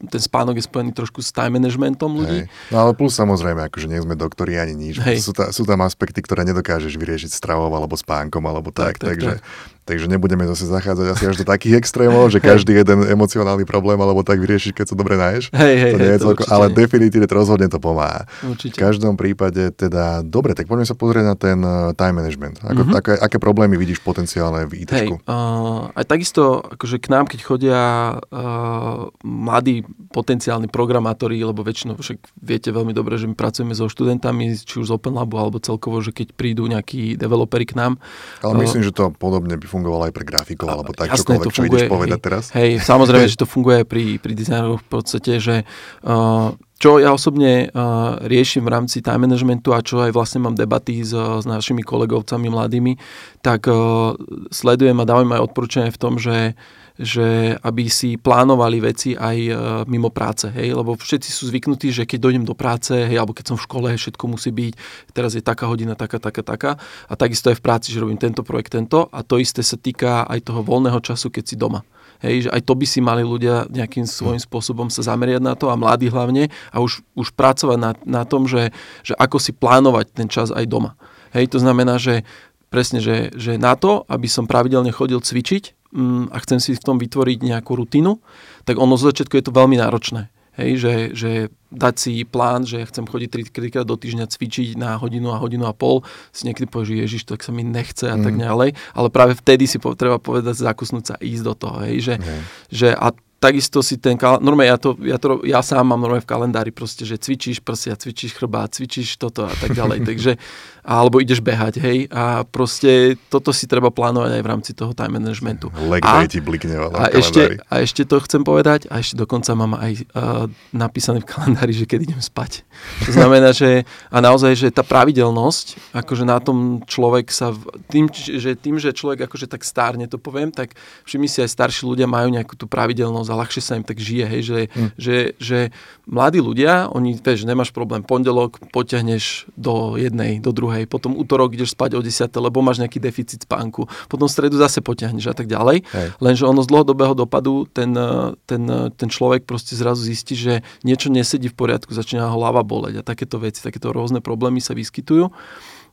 ten 0.09 0.19
spánok 0.19 0.57
je 0.57 0.65
spojený 0.65 0.97
trošku 0.97 1.21
s 1.21 1.29
time 1.29 1.61
managementom 1.61 2.09
ľudí. 2.09 2.49
Hej. 2.49 2.73
No 2.73 2.89
ale 2.89 2.97
plus 2.97 3.13
samozrejme, 3.13 3.69
akože 3.69 3.85
nie 3.85 4.01
sme 4.01 4.17
doktori 4.17 4.57
ani 4.57 4.73
nič. 4.73 4.97
Hej. 5.05 5.21
Sú, 5.21 5.31
ta, 5.31 5.53
sú 5.53 5.61
tam 5.61 5.85
aspekty, 5.85 6.25
ktoré 6.25 6.41
nedokážeš 6.41 6.97
vyriešiť 6.97 7.29
stravou 7.29 7.69
alebo 7.69 7.93
spánkom 7.93 8.41
alebo 8.49 8.73
tak, 8.73 8.97
tak, 8.97 8.97
tak 8.97 9.09
takže 9.13 9.31
tak 9.39 9.76
Takže 9.87 10.05
nebudeme 10.05 10.43
zase 10.45 10.67
zachádzať 10.67 11.07
asi 11.15 11.23
až 11.25 11.35
do 11.39 11.45
takých 11.47 11.79
extrémov, 11.79 12.27
že 12.27 12.43
každý 12.43 12.75
jeden 12.75 13.07
emocionálny 13.07 13.63
problém 13.63 13.95
alebo 13.95 14.19
tak 14.19 14.35
vyriešiš, 14.37 14.75
keď 14.75 14.85
sa 14.91 14.95
dobre 14.95 15.15
náješ. 15.15 15.47
Hej, 15.55 15.75
hej, 15.79 15.91
to 15.91 15.97
nie 15.97 16.11
je 16.11 16.19
to 16.19 16.25
celko, 16.27 16.43
ale 16.51 16.65
definitívne 16.69 17.23
to 17.23 17.33
rozhodne 17.33 17.67
to 17.67 17.79
pomáha. 17.79 18.27
Určite. 18.43 18.75
V 18.75 18.83
každom 18.83 19.15
prípade 19.15 19.71
teda, 19.71 20.19
dobre, 20.21 20.51
tak 20.51 20.67
poďme 20.67 20.83
sa 20.83 20.91
pozrieť 20.91 21.23
na 21.23 21.35
ten 21.35 21.55
uh, 21.57 21.95
time 21.95 22.19
management. 22.19 22.59
Ako, 22.59 22.81
Mhm. 22.83 22.93
aké, 22.93 23.13
aké 23.15 23.37
problémy 23.39 23.79
vidíš 23.79 24.03
potenciálne 24.03 24.67
v 24.67 24.83
IT? 24.83 24.91
Hej, 24.91 25.09
uh, 25.23 25.87
aj 25.95 26.03
takisto, 26.03 26.59
akože 26.59 26.99
k 26.99 27.07
nám, 27.07 27.31
keď 27.31 27.39
chodia 27.41 27.79
uh, 28.19 29.07
mladí 29.23 29.87
potenciálni 30.11 30.67
programátori, 30.67 31.39
lebo 31.39 31.61
väčšinou 31.61 31.95
však 31.95 32.17
viete 32.37 32.69
veľmi 32.69 32.91
dobre, 32.91 33.15
že 33.15 33.25
my 33.25 33.35
pracujeme 33.35 33.71
so 33.71 33.87
študentami, 33.87 34.51
či 34.57 34.83
už 34.83 34.89
z 34.89 34.93
Open 34.93 35.15
Labu, 35.15 35.37
alebo 35.37 35.57
celkovo, 35.57 36.01
že 36.01 36.11
keď 36.11 36.33
prídu 36.33 36.67
nejakí 36.67 37.15
developeri 37.15 37.63
k 37.63 37.79
nám. 37.79 37.93
Ale 38.41 38.51
Uh, 38.51 38.63
myslím, 38.63 38.81
že 38.81 38.91
to 38.91 39.13
podobne 39.13 39.53
by 39.53 39.67
fungovalo 39.77 40.09
aj 40.09 40.13
pre 40.17 40.25
grafikov, 40.25 40.67
alebo 40.73 40.91
tak 40.97 41.13
Jasné, 41.13 41.37
čokoľvek, 41.37 41.45
to 41.45 41.53
čo 41.53 41.61
funguje, 41.61 41.77
ideš 41.77 41.93
povedať 41.93 42.17
hej, 42.17 42.25
teraz. 42.25 42.43
Hej, 42.57 42.71
samozrejme, 42.81 43.25
že 43.29 43.37
to 43.37 43.45
funguje 43.45 43.79
pri, 43.85 44.05
pri 44.17 44.33
dizajneroch 44.33 44.81
v 44.81 44.89
podstate, 44.89 45.31
že 45.37 45.55
uh, 46.01 46.57
čo 46.81 46.97
ja 46.97 47.13
osobne 47.13 47.69
uh, 47.69 48.17
riešim 48.25 48.65
v 48.65 48.73
rámci 48.73 49.05
time 49.05 49.29
managementu 49.29 49.77
a 49.77 49.85
čo 49.85 50.01
aj 50.01 50.13
vlastne 50.13 50.41
mám 50.41 50.57
debaty 50.57 51.05
s, 51.05 51.13
s 51.13 51.45
našimi 51.45 51.85
kolegovcami 51.85 52.49
mladými, 52.49 52.97
tak 53.45 53.69
uh, 53.69 54.17
sledujem 54.49 54.97
a 54.97 55.05
dávam 55.05 55.29
aj 55.37 55.45
odporúčanie 55.53 55.93
v 55.93 56.01
tom, 56.01 56.17
že 56.17 56.57
že 56.97 57.53
aby 57.61 57.85
si 57.93 58.17
plánovali 58.17 58.81
veci 58.81 59.13
aj 59.13 59.37
uh, 59.47 59.55
mimo 59.85 60.09
práce, 60.09 60.49
hej, 60.49 60.73
lebo 60.73 60.97
všetci 60.97 61.29
sú 61.29 61.53
zvyknutí, 61.53 61.93
že 61.93 62.03
keď 62.09 62.19
dojdem 62.19 62.45
do 62.45 62.57
práce, 62.57 62.93
hej, 62.93 63.17
alebo 63.21 63.37
keď 63.37 63.53
som 63.53 63.57
v 63.57 63.65
škole, 63.69 63.87
všetko 63.93 64.25
musí 64.25 64.49
byť, 64.49 64.73
teraz 65.13 65.37
je 65.37 65.45
taká 65.45 65.69
hodina, 65.69 65.93
taká, 65.93 66.17
taká, 66.17 66.41
taká 66.41 66.71
a 67.05 67.13
takisto 67.13 67.53
aj 67.53 67.61
v 67.61 67.65
práci, 67.65 67.93
že 67.93 68.01
robím 68.01 68.17
tento 68.17 68.41
projekt, 68.41 68.73
tento 68.73 69.05
a 69.13 69.21
to 69.21 69.37
isté 69.37 69.61
sa 69.61 69.77
týka 69.77 70.25
aj 70.25 70.49
toho 70.49 70.65
voľného 70.65 70.97
času, 70.99 71.29
keď 71.29 71.43
si 71.45 71.55
doma. 71.55 71.85
Hej, 72.17 72.49
že 72.49 72.53
aj 72.53 72.61
to 72.65 72.73
by 72.73 72.85
si 72.89 72.97
mali 72.97 73.21
ľudia 73.21 73.69
nejakým 73.69 74.09
svojím 74.09 74.41
spôsobom 74.41 74.89
sa 74.89 75.05
zameriať 75.05 75.37
na 75.37 75.53
to 75.53 75.69
a 75.69 75.77
mladí 75.77 76.09
hlavne 76.09 76.49
a 76.73 76.81
už, 76.81 77.05
už 77.13 77.29
pracovať 77.37 77.77
na, 77.77 77.93
na 78.09 78.23
tom, 78.25 78.49
že, 78.49 78.73
že 79.05 79.13
ako 79.21 79.37
si 79.37 79.53
plánovať 79.53 80.17
ten 80.17 80.25
čas 80.25 80.49
aj 80.49 80.65
doma. 80.65 80.97
Hej, 81.37 81.53
to 81.53 81.61
znamená, 81.61 82.01
že 82.01 82.25
presne, 82.73 83.05
že, 83.05 83.29
že 83.37 83.61
na 83.61 83.77
to, 83.77 84.01
aby 84.09 84.25
som 84.25 84.49
pravidelne 84.49 84.89
chodil 84.89 85.21
cvičiť 85.21 85.76
mm, 85.93 86.33
a 86.33 86.37
chcem 86.43 86.59
si 86.59 86.71
v 86.75 86.83
tom 86.83 86.97
vytvoriť 86.97 87.39
nejakú 87.43 87.77
rutinu, 87.77 88.19
tak 88.67 88.79
ono 88.79 88.95
z 88.99 89.13
začiatku 89.13 89.33
je 89.39 89.45
to 89.47 89.55
veľmi 89.55 89.79
náročné. 89.79 90.31
Hej, 90.57 90.71
že, 90.81 90.93
že 91.13 91.31
dať 91.69 91.95
si 92.01 92.11
plán, 92.25 92.65
že 92.65 92.81
chcem 92.89 93.05
chodiť 93.05 93.29
3 93.53 93.69
krát 93.69 93.85
do 93.85 93.93
týždňa 93.93 94.25
cvičiť 94.25 94.73
na 94.73 94.97
hodinu 94.97 95.29
a 95.29 95.37
hodinu 95.37 95.69
a 95.69 95.73
pol, 95.77 96.01
si 96.33 96.49
niekedy 96.49 96.65
povieš, 96.65 96.89
že 96.89 96.95
ježiš, 97.05 97.23
tak 97.29 97.45
sa 97.45 97.53
mi 97.53 97.61
nechce 97.61 98.09
a 98.09 98.17
mm. 98.17 98.25
tak 98.25 98.35
ďalej, 98.41 98.69
ale 98.97 99.07
práve 99.13 99.37
vtedy 99.37 99.69
si 99.69 99.77
po, 99.77 99.93
treba 99.93 100.17
povedať, 100.17 100.57
zakusnúť 100.57 101.05
sa 101.13 101.15
ísť 101.21 101.43
do 101.45 101.53
toho. 101.53 101.77
Hej, 101.85 101.95
že, 102.01 102.15
Hej. 102.17 102.41
že 102.73 102.87
a 102.97 103.13
takisto 103.37 103.85
si 103.85 104.01
ten 104.01 104.17
kalendár, 104.17 104.49
normálne 104.49 104.73
ja, 104.73 104.79
to, 104.81 104.97
ja, 105.05 105.17
to, 105.21 105.45
ja 105.45 105.61
sám 105.61 105.93
mám 105.93 106.01
normálne 106.01 106.25
v 106.25 106.31
kalendári 106.33 106.71
proste, 106.73 107.05
že 107.05 107.21
cvičíš 107.21 107.61
prsia, 107.61 107.93
cvičíš 107.93 108.33
chrbát, 108.33 108.73
cvičíš 108.73 109.21
toto 109.21 109.45
a 109.45 109.53
tak 109.53 109.77
ďalej, 109.77 110.03
takže, 110.09 110.41
alebo 110.87 111.19
ideš 111.19 111.43
behať, 111.43 111.83
hej, 111.83 112.07
a 112.07 112.47
proste 112.47 113.19
toto 113.27 113.51
si 113.51 113.67
treba 113.67 113.91
plánovať 113.91 114.39
aj 114.39 114.41
v 114.41 114.47
rámci 114.47 114.71
toho 114.71 114.95
time 114.95 115.19
managementu. 115.19 115.67
Leg 115.75 115.99
A- 116.07 116.23
day 116.23 116.31
ti 116.31 116.39
blikne 116.39 116.79
A 116.79 117.11
ešte, 117.11 117.59
a 117.67 117.83
ešte 117.83 118.07
to 118.07 118.23
chcem 118.23 118.47
povedať, 118.47 118.87
a 118.87 119.03
ešte 119.03 119.19
dokonca 119.19 119.51
mám 119.51 119.75
aj 119.75 119.91
uh, 120.15 120.47
napísané 120.71 121.19
v 121.19 121.27
kalendári, 121.27 121.75
že 121.75 121.83
keď 121.83 122.07
idem 122.07 122.21
spať. 122.23 122.63
To 123.03 123.11
znamená, 123.11 123.51
že 123.51 123.83
a 124.07 124.23
naozaj, 124.23 124.55
že 124.55 124.67
tá 124.71 124.87
pravidelnosť, 124.87 125.91
akože 125.91 126.23
na 126.23 126.39
tom 126.39 126.79
človek 126.87 127.35
sa, 127.35 127.51
v, 127.51 127.67
tým, 127.91 128.05
že 128.13 128.55
tým, 128.55 128.79
že 128.79 128.95
človek 128.95 129.27
akože 129.27 129.51
tak 129.51 129.67
stárne 129.67 130.07
to 130.07 130.15
poviem, 130.15 130.55
tak 130.55 130.71
všimni 131.03 131.27
si 131.27 131.43
aj 131.43 131.51
starší 131.51 131.83
ľudia 131.83 132.07
majú 132.07 132.31
nejakú 132.31 132.55
tú 132.55 132.63
pravidelnosť 132.63 133.27
a 133.27 133.39
ľahšie 133.43 133.59
sa 133.59 133.75
im 133.75 133.83
tak 133.83 133.99
žije, 133.99 134.25
hej, 134.29 134.41
že, 134.45 134.59
Hm. 134.77 134.89
že, 134.93 135.15
že 135.41 135.59
mladí 136.05 136.37
ľudia, 136.37 136.93
oni, 136.93 137.17
vieš, 137.17 137.49
nemáš 137.49 137.73
problém, 137.73 138.05
pondelok 138.05 138.61
potiahneš 138.69 139.49
do 139.57 139.97
jednej, 139.97 140.37
do 140.37 140.53
druhej, 140.53 140.76
potom 140.85 141.17
útorok 141.17 141.57
ideš 141.57 141.73
spať 141.73 141.97
o 141.97 142.01
10, 142.03 142.29
lebo 142.37 142.61
máš 142.61 142.77
nejaký 142.77 143.01
deficit 143.01 143.41
spánku, 143.47 143.89
potom 144.05 144.29
stredu 144.29 144.61
zase 144.61 144.85
potiahneš 144.85 145.31
a 145.31 145.35
tak 145.35 145.49
ďalej. 145.49 145.81
Hej. 145.87 146.07
Lenže 146.21 146.43
ono 146.45 146.61
z 146.61 146.69
dlhodobého 146.69 147.17
dopadu 147.17 147.65
ten, 147.73 147.95
eh, 147.97 148.37
ten, 148.45 148.63
eh, 148.69 148.93
ten 148.93 149.09
človek 149.09 149.49
proste 149.49 149.73
zrazu 149.73 150.05
zistí, 150.05 150.37
že 150.37 150.61
niečo 150.85 151.09
nesedí 151.09 151.49
v 151.49 151.57
poriadku, 151.57 151.95
začína 151.95 152.29
ho 152.29 152.37
hlava 152.37 152.61
boleť 152.61 153.01
a 153.01 153.07
takéto 153.07 153.41
veci, 153.41 153.63
takéto 153.63 153.89
rôzne 153.89 154.21
problémy 154.21 154.61
sa 154.61 154.77
vyskytujú. 154.77 155.33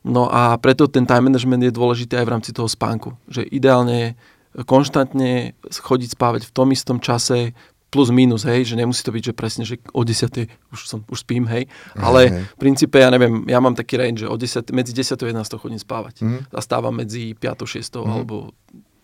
No 0.05 0.29
a 0.29 0.53
preto 0.61 0.85
ten 0.85 1.09
time 1.09 1.33
management 1.33 1.65
je 1.65 1.73
dôležitý 1.73 2.13
aj 2.21 2.25
v 2.29 2.33
rámci 2.37 2.51
toho 2.53 2.69
spánku. 2.69 3.17
Že 3.25 3.49
ideálne 3.49 4.13
konštantne 4.63 5.57
chodiť 5.67 6.15
spávať 6.15 6.47
v 6.47 6.53
tom 6.53 6.71
istom 6.71 7.01
čase, 7.03 7.57
plus 7.95 8.11
minus, 8.11 8.43
hej, 8.43 8.67
že 8.67 8.75
nemusí 8.75 8.99
to 8.99 9.15
byť, 9.15 9.31
že 9.31 9.33
presne, 9.33 9.63
že 9.63 9.79
o 9.95 10.03
10. 10.03 10.51
už, 10.75 10.79
som, 10.83 10.99
už 11.07 11.23
spím, 11.23 11.47
hej, 11.47 11.71
ale 11.95 12.27
hej. 12.27 12.43
v 12.51 12.57
princípe, 12.59 12.99
ja 12.99 13.07
neviem, 13.07 13.47
ja 13.47 13.63
mám 13.63 13.71
taký 13.71 13.95
range, 13.95 14.27
že 14.27 14.27
o 14.27 14.35
10, 14.35 14.75
medzi 14.75 14.91
10 14.91 15.15
a 15.15 15.25
11 15.31 15.63
chodím 15.63 15.79
spávať 15.79 16.27
Mhm. 16.27 16.51
a 16.51 16.59
stávam 16.59 16.91
medzi 16.91 17.31
5 17.39 17.63
a 17.63 17.65
6 17.65 18.03
alebo 18.03 18.51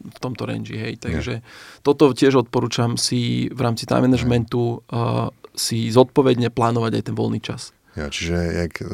v 0.01 0.17
tomto 0.19 0.43
range, 0.43 0.75
hej, 0.75 0.99
takže 0.99 1.39
toto 1.85 2.11
tiež 2.11 2.43
odporúčam 2.43 2.99
si 2.99 3.47
v 3.53 3.59
rámci 3.61 3.85
time 3.87 4.09
managementu 4.09 4.81
uh, 4.89 5.29
si 5.53 5.93
zodpovedne 5.93 6.49
plánovať 6.49 6.91
aj 6.99 7.03
ten 7.07 7.15
voľný 7.15 7.39
čas. 7.39 7.71
Ja, 7.91 8.07
čiže 8.07 8.33
jak 8.33 8.79
e, 8.79 8.87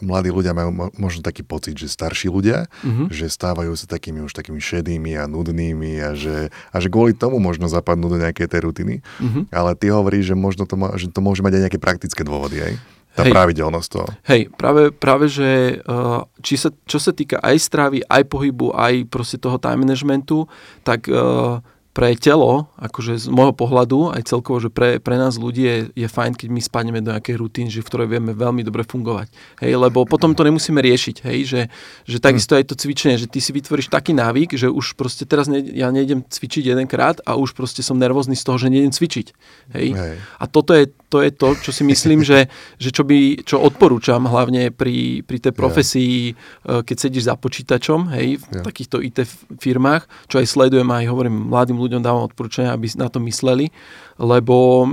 mladí 0.00 0.28
ľudia 0.28 0.50
majú 0.50 0.70
mo- 0.70 0.92
možno 0.94 1.22
taký 1.22 1.40
pocit, 1.40 1.74
že 1.74 1.86
starší 1.86 2.26
ľudia, 2.26 2.66
Mhm. 2.82 3.06
že 3.08 3.26
stávajú 3.26 3.70
sa 3.72 3.86
takými 3.86 4.18
už 4.20 4.34
takými 4.34 4.58
šedými 4.58 5.14
a 5.14 5.24
nudnými 5.24 6.02
a 6.02 6.10
že, 6.12 6.50
a 6.50 6.76
že 6.76 6.90
kvôli 6.90 7.14
tomu 7.14 7.38
možno 7.38 7.66
zapadnú 7.66 8.08
do 8.08 8.18
nejakej 8.18 8.50
tej 8.50 8.60
rutiny. 8.62 8.94
Mhm. 9.22 9.48
Ale 9.48 9.72
ty 9.72 9.88
hovoríš, 9.88 10.30
že 10.30 10.36
možno 10.36 10.64
to, 10.64 10.74
má, 10.74 10.90
že 10.94 11.06
to 11.06 11.18
môže 11.18 11.38
mať 11.38 11.54
aj 11.54 11.62
nejaké 11.64 11.78
praktické 11.78 12.22
dôvody, 12.22 12.58
hej? 12.58 12.74
Tá 13.14 13.24
Hej. 13.24 13.32
pravidelnosť 13.32 13.88
toho. 13.88 14.08
Hej, 14.24 14.52
práve, 14.52 14.92
práve 14.92 15.24
že 15.26 15.80
uh, 15.80 16.20
či 16.44 16.60
sa, 16.60 16.68
čo 16.84 17.00
sa 17.00 17.16
týka 17.16 17.40
aj 17.40 17.56
stravy, 17.56 18.04
aj 18.04 18.28
pohybu, 18.28 18.76
aj 18.76 19.08
proste 19.08 19.40
toho 19.40 19.56
time 19.56 19.88
managementu, 19.88 20.44
tak 20.84 21.08
uh, 21.08 21.64
pre 21.96 22.12
telo, 22.12 22.68
akože 22.76 23.16
z 23.16 23.32
môjho 23.32 23.56
pohľadu, 23.56 24.12
aj 24.12 24.28
celkovo, 24.28 24.60
že 24.60 24.68
pre, 24.68 25.00
pre 25.00 25.16
nás 25.16 25.40
ľudí 25.40 25.64
je, 25.64 25.76
je 25.96 26.08
fajn, 26.12 26.36
keď 26.36 26.48
my 26.52 26.60
spadneme 26.60 27.00
do 27.00 27.08
nejakej 27.16 27.40
rutiny, 27.40 27.72
že 27.72 27.80
v 27.80 27.88
ktorej 27.88 28.12
vieme 28.12 28.36
veľmi 28.36 28.60
dobre 28.60 28.84
fungovať. 28.84 29.32
Hej, 29.64 29.80
lebo 29.80 30.04
potom 30.04 30.36
to 30.36 30.44
nemusíme 30.44 30.76
riešiť, 30.76 31.24
hej, 31.24 31.38
že, 31.48 31.60
že 32.04 32.20
takisto 32.20 32.52
aj 32.52 32.68
to 32.68 32.76
cvičenie, 32.76 33.16
že 33.16 33.24
ty 33.24 33.40
si 33.40 33.48
vytvoríš 33.48 33.88
taký 33.88 34.12
návyk, 34.12 34.60
že 34.60 34.68
už 34.68 34.92
proste 34.92 35.24
teraz 35.24 35.48
ne, 35.48 35.64
ja 35.72 35.88
nejdem 35.88 36.20
cvičiť 36.28 36.76
jedenkrát 36.76 37.24
a 37.24 37.40
už 37.40 37.56
proste 37.56 37.80
som 37.80 37.96
nervózny 37.96 38.36
z 38.36 38.44
toho, 38.44 38.60
že 38.60 38.68
nejdem 38.68 38.92
cvičiť. 38.92 39.26
Hej. 39.72 39.96
Hej. 39.96 40.16
A 40.36 40.44
toto 40.52 40.76
je, 40.76 40.92
to 41.08 41.24
je 41.24 41.32
to, 41.32 41.56
čo 41.64 41.72
si 41.72 41.80
myslím, 41.80 42.20
že, 42.20 42.52
že 42.82 42.92
čo, 42.92 43.08
by, 43.08 43.40
čo 43.40 43.56
odporúčam 43.56 44.20
hlavne 44.28 44.68
pri, 44.68 45.24
pri 45.24 45.40
tej 45.40 45.56
profesii, 45.56 46.36
yeah. 46.36 46.84
keď 46.84 46.96
sedíš 47.08 47.24
za 47.32 47.40
počítačom, 47.40 48.12
hej, 48.12 48.36
v 48.36 48.44
Ja. 48.56 48.62
takýchto 48.64 49.00
IT 49.04 49.24
firmách, 49.60 50.28
čo 50.28 50.40
aj 50.40 50.46
sledujem 50.48 50.88
aj 50.88 51.08
hovorím 51.08 51.48
mladým 51.48 51.76
ľuďom, 51.76 51.85
dávam 51.90 52.26
odporúčania, 52.26 52.74
aby 52.74 52.90
na 52.98 53.08
to 53.08 53.22
mysleli, 53.22 53.70
lebo 54.18 54.88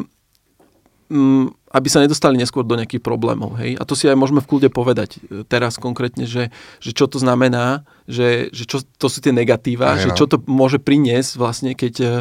mm, 1.14 1.64
aby 1.74 1.88
sa 1.90 2.06
nedostali 2.06 2.38
neskôr 2.38 2.62
do 2.62 2.78
nejakých 2.78 3.02
problémov. 3.02 3.58
Hej? 3.58 3.82
A 3.82 3.84
to 3.86 3.98
si 3.98 4.06
aj 4.06 4.14
môžeme 4.14 4.46
v 4.46 4.50
kľude 4.50 4.70
povedať 4.70 5.18
e, 5.18 5.42
teraz 5.42 5.82
konkrétne, 5.82 6.30
že, 6.30 6.54
že 6.78 6.94
čo 6.94 7.10
to 7.10 7.18
znamená, 7.18 7.82
že, 8.06 8.54
že 8.54 8.70
čo, 8.70 8.86
to 8.86 9.10
sú 9.10 9.26
tie 9.26 9.34
negatíva, 9.34 9.98
Hej, 9.98 10.06
že 10.06 10.10
no. 10.14 10.18
čo 10.22 10.26
to 10.30 10.38
môže 10.46 10.78
priniesť 10.78 11.34
vlastne, 11.34 11.74
keď, 11.74 11.96
e, 11.98 12.14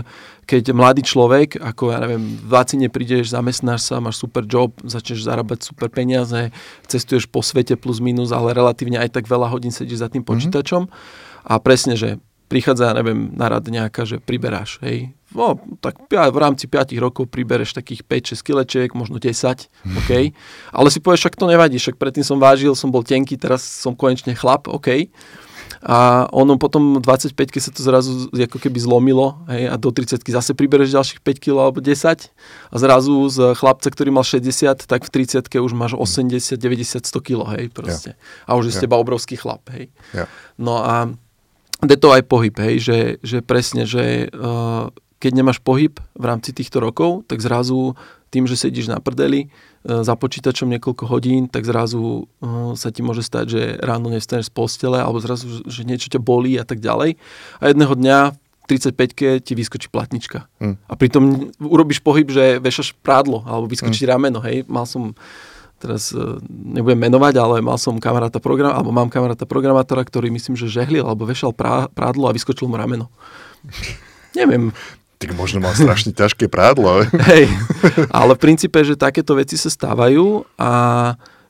keď 0.49 0.73
mladý 0.73 1.05
človek, 1.05 1.61
ako 1.61 1.93
ja 1.93 2.01
neviem, 2.01 2.25
v 2.41 2.51
Lacine 2.51 2.89
prídeš, 2.89 3.37
zamestnáš 3.37 3.93
sa, 3.93 4.01
máš 4.01 4.25
super 4.25 4.49
job, 4.49 4.73
začneš 4.89 5.29
zarábať 5.29 5.69
super 5.69 5.93
peniaze, 5.93 6.49
cestuješ 6.89 7.29
po 7.29 7.45
svete 7.45 7.77
plus 7.77 8.01
minus, 8.01 8.33
ale 8.33 8.57
relatívne 8.57 8.97
aj 9.05 9.21
tak 9.21 9.29
veľa 9.29 9.53
hodín 9.53 9.71
sedíš 9.71 10.01
za 10.01 10.09
tým 10.09 10.25
počítačom 10.25 10.89
a 11.45 11.55
presne, 11.61 11.93
že 11.99 12.17
prichádza, 12.53 12.93
neviem, 12.93 13.33
na 13.33 13.49
rad 13.49 13.65
nejaká, 13.65 14.05
že 14.05 14.21
priberáš, 14.21 14.77
hej. 14.85 15.17
No, 15.33 15.57
tak 15.81 15.97
v 16.13 16.37
rámci 16.37 16.69
5 16.69 16.93
rokov 17.01 17.33
pribereš 17.33 17.73
takých 17.73 18.05
5-6 18.05 18.45
kilečiek, 18.45 18.89
možno 18.93 19.17
10, 19.17 19.33
OK. 20.05 20.13
Ale 20.77 20.89
si 20.93 21.01
povieš, 21.01 21.25
však 21.25 21.41
to 21.41 21.49
nevadí, 21.49 21.81
však 21.81 21.97
predtým 21.97 22.21
som 22.21 22.37
vážil, 22.37 22.77
som 22.77 22.93
bol 22.93 23.01
tenký, 23.01 23.41
teraz 23.41 23.65
som 23.65 23.97
konečne 23.97 24.37
chlap, 24.37 24.69
OK. 24.69 25.09
A 25.83 26.31
ono 26.31 26.61
potom 26.63 27.01
v 27.01 27.03
25 27.03 27.35
keď 27.51 27.63
sa 27.65 27.73
to 27.75 27.83
zrazu 27.83 28.31
ako 28.31 28.63
keby 28.63 28.79
zlomilo 28.79 29.43
hej, 29.51 29.67
a 29.67 29.75
do 29.75 29.91
30 29.91 30.23
zase 30.23 30.55
pribereš 30.55 30.95
ďalších 30.95 31.19
5 31.19 31.43
kg 31.43 31.59
alebo 31.59 31.83
10 31.83 32.07
a 32.71 32.77
zrazu 32.79 33.27
z 33.27 33.59
chlapca, 33.59 33.91
ktorý 33.91 34.15
mal 34.15 34.23
60, 34.23 34.87
tak 34.87 35.03
v 35.03 35.11
30 35.11 35.43
už 35.43 35.73
máš 35.75 35.99
80, 35.99 36.55
90, 36.55 37.03
100 37.03 37.27
kg, 37.27 37.59
hej, 37.59 37.67
proste. 37.75 38.15
A 38.47 38.55
už 38.55 38.71
je 38.71 38.73
z 38.73 38.79
Ja. 38.79 38.83
teba 38.87 38.95
obrovský 39.01 39.35
chlap, 39.35 39.65
hej. 39.75 39.91
Ja. 40.15 40.31
No 40.55 40.79
a 40.87 41.11
je 41.91 41.99
to 41.99 42.15
aj 42.15 42.23
pohyb, 42.31 42.55
hej, 42.63 42.75
že, 42.79 42.99
že 43.27 43.39
presne, 43.43 43.83
že 43.89 44.31
uh, 44.31 44.93
keď 45.23 45.33
nemáš 45.39 45.59
pohyb 45.63 45.95
v 46.19 46.25
rámci 46.27 46.51
týchto 46.51 46.83
rokov, 46.83 47.23
tak 47.31 47.39
zrazu 47.39 47.95
tým, 48.33 48.51
že 48.51 48.59
sedíš 48.59 48.89
na 48.89 48.97
prdeli 48.99 49.47
e, 49.47 49.49
za 49.85 50.17
počítačom 50.17 50.67
niekoľko 50.73 51.05
hodín, 51.05 51.53
tak 51.53 51.69
zrazu 51.69 52.25
e, 52.41 52.75
sa 52.75 52.89
ti 52.89 53.05
môže 53.05 53.21
stať, 53.21 53.45
že 53.45 53.63
ráno 53.85 54.09
nestaneš 54.09 54.49
z 54.49 54.57
postele 54.57 54.99
alebo 54.99 55.21
zrazu, 55.21 55.63
že 55.69 55.85
niečo 55.85 56.09
ťa 56.09 56.17
bolí 56.17 56.57
a 56.57 56.65
tak 56.65 56.81
ďalej. 56.81 57.21
A 57.61 57.65
jedného 57.71 57.93
dňa 57.93 58.19
35-ke 58.67 59.45
ti 59.45 59.53
vyskočí 59.53 59.93
platnička. 59.93 60.49
Hmm. 60.59 60.81
A 60.89 60.97
pritom 60.97 61.53
urobíš 61.61 62.01
pohyb, 62.01 62.33
že 62.33 62.57
vešaš 62.57 62.97
prádlo 63.05 63.45
alebo 63.45 63.69
vyskočí 63.69 64.09
hmm. 64.09 64.13
rameno. 64.17 64.41
Hej, 64.41 64.65
mal 64.65 64.89
som 64.89 65.13
teraz 65.83 66.15
uh, 66.15 66.39
nebudem 66.47 67.11
menovať, 67.11 67.35
ale 67.43 67.59
mal 67.59 67.75
som 67.75 67.99
kamaráta 67.99 68.39
program, 68.39 68.79
alebo 68.79 68.95
mám 68.95 69.11
kamaráta 69.11 69.43
programátora, 69.43 70.07
ktorý 70.07 70.31
myslím, 70.31 70.55
že 70.55 70.71
žehlil 70.71 71.03
alebo 71.03 71.27
vešal 71.27 71.51
prá, 71.51 71.91
prádlo 71.91 72.31
a 72.31 72.35
vyskočilo 72.35 72.71
mu 72.71 72.79
rameno. 72.79 73.11
Neviem. 74.39 74.71
Tak 75.19 75.39
možno 75.39 75.63
mal 75.63 75.75
strašne 75.75 76.11
ťažké 76.15 76.51
prádlo. 76.51 77.07
Hej, 77.31 77.47
ale 78.11 78.33
v 78.35 78.43
princípe, 78.43 78.79
že 78.83 78.99
takéto 78.99 79.39
veci 79.39 79.55
sa 79.55 79.71
stávajú 79.71 80.47
a 80.59 80.71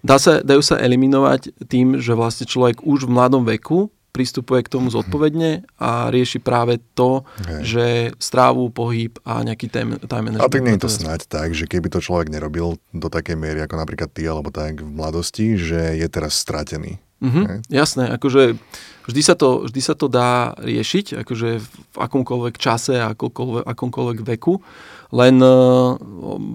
dá 0.05 0.17
sa, 0.21 0.45
dajú 0.45 0.61
sa 0.61 0.77
eliminovať 0.77 1.57
tým, 1.69 1.97
že 1.97 2.13
vlastne 2.13 2.45
človek 2.45 2.85
už 2.85 3.09
v 3.09 3.15
mladom 3.17 3.45
veku 3.49 3.89
pristupuje 4.13 4.61
k 4.61 4.69
tomu 4.69 4.93
zodpovedne 4.93 5.65
a 5.81 6.13
rieši 6.13 6.39
práve 6.45 6.77
to, 6.93 7.25
Hej. 7.49 7.63
že 7.65 7.87
strávu, 8.21 8.69
pohyb 8.69 9.17
a 9.25 9.41
nejaký 9.41 9.73
time, 9.73 9.97
time 10.05 10.29
management. 10.29 10.47
A 10.47 10.53
tak 10.53 10.63
nie 10.63 10.77
je 10.77 10.85
to 10.85 10.93
snáď 10.93 11.21
tak, 11.25 11.57
že 11.57 11.65
keby 11.65 11.89
to 11.89 12.05
človek 12.05 12.29
nerobil 12.29 12.77
do 12.93 13.09
takej 13.09 13.41
miery 13.41 13.65
ako 13.65 13.81
napríklad 13.81 14.13
ty 14.13 14.29
alebo 14.29 14.53
tak 14.53 14.85
v 14.85 14.93
mladosti, 14.93 15.57
že 15.57 15.97
je 15.97 16.07
teraz 16.13 16.37
stratený. 16.37 17.01
Mm-hmm, 17.23 17.71
jasné, 17.71 18.11
akože 18.19 18.59
vždy 19.07 19.23
sa, 19.23 19.39
to, 19.39 19.71
vždy 19.71 19.79
sa 19.79 19.95
to 19.95 20.11
dá 20.11 20.59
riešiť, 20.59 21.23
akože 21.23 21.49
v 21.63 21.97
akomkoľvek 21.97 22.55
čase 22.59 22.99
a 22.99 23.15
akomkoľvek, 23.15 23.63
akomkoľvek 23.63 24.19
veku, 24.27 24.59
len 25.15 25.39
uh, 25.39 25.95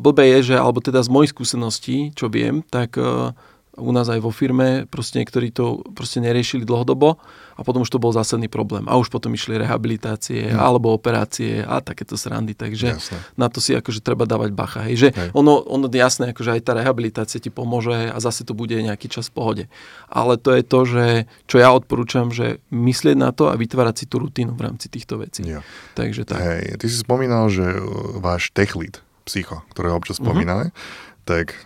blbé 0.03 0.37
je, 0.37 0.51
že, 0.51 0.55
alebo 0.59 0.83
teda 0.83 0.99
z 0.99 1.07
mojich 1.07 1.31
skúseností, 1.31 2.11
čo 2.11 2.27
viem, 2.27 2.67
tak 2.67 2.99
uh, 2.99 3.31
u 3.77 3.91
nás 3.93 4.09
aj 4.09 4.19
vo 4.19 4.33
firme, 4.33 4.89
proste 4.89 5.21
niektorí 5.21 5.53
to 5.53 5.85
proste 5.93 6.17
neriešili 6.17 6.65
dlhodobo 6.65 7.21
a 7.57 7.61
potom 7.61 7.85
už 7.85 7.89
to 7.93 8.01
bol 8.01 8.09
zásadný 8.09 8.49
problém. 8.49 8.85
A 8.89 8.97
už 8.97 9.13
potom 9.13 9.33
išli 9.33 9.57
rehabilitácie 9.57 10.53
hmm. 10.53 10.57
alebo 10.57 10.93
operácie 10.93 11.61
a 11.61 11.81
takéto 11.81 12.17
srandy, 12.17 12.57
takže 12.57 12.97
jasné. 12.97 13.17
na 13.37 13.47
to 13.49 13.61
si 13.61 13.77
akože 13.77 14.01
treba 14.01 14.25
dávať 14.25 14.49
bacha. 14.53 14.81
Hej. 14.89 14.95
Že 14.97 15.09
hej. 15.13 15.29
Ono, 15.37 15.61
ono 15.69 15.85
jasné, 15.89 16.33
akože 16.33 16.57
aj 16.57 16.61
tá 16.65 16.73
rehabilitácia 16.77 17.37
ti 17.37 17.53
pomôže 17.53 18.09
a 18.09 18.17
zase 18.17 18.45
to 18.45 18.57
bude 18.57 18.73
nejaký 18.73 19.09
čas 19.09 19.29
v 19.29 19.33
pohode. 19.37 19.63
Ale 20.09 20.41
to 20.41 20.53
je 20.57 20.63
to, 20.65 20.79
že 20.85 21.05
čo 21.45 21.57
ja 21.61 21.69
odporúčam, 21.73 22.33
že 22.33 22.61
myslieť 22.73 23.17
na 23.17 23.29
to 23.29 23.49
a 23.49 23.57
vytvárať 23.57 23.95
si 24.03 24.05
tú 24.09 24.21
rutinu 24.21 24.57
v 24.57 24.65
rámci 24.65 24.89
týchto 24.89 25.21
vecí. 25.21 25.45
Jo. 25.45 25.61
Takže 25.93 26.25
tak. 26.25 26.41
Hej, 26.41 26.81
ty 26.81 26.85
si 26.89 26.97
spomínal, 26.97 27.49
že 27.53 27.65
váš 28.17 28.49
tech 28.53 28.73
lead, 28.77 29.01
psycho, 29.25 29.61
ktorého 29.73 29.97
občas 29.97 30.17
mhm. 30.17 30.23
spomíname, 30.25 30.65
uh-huh 30.73 31.06
tak 31.27 31.59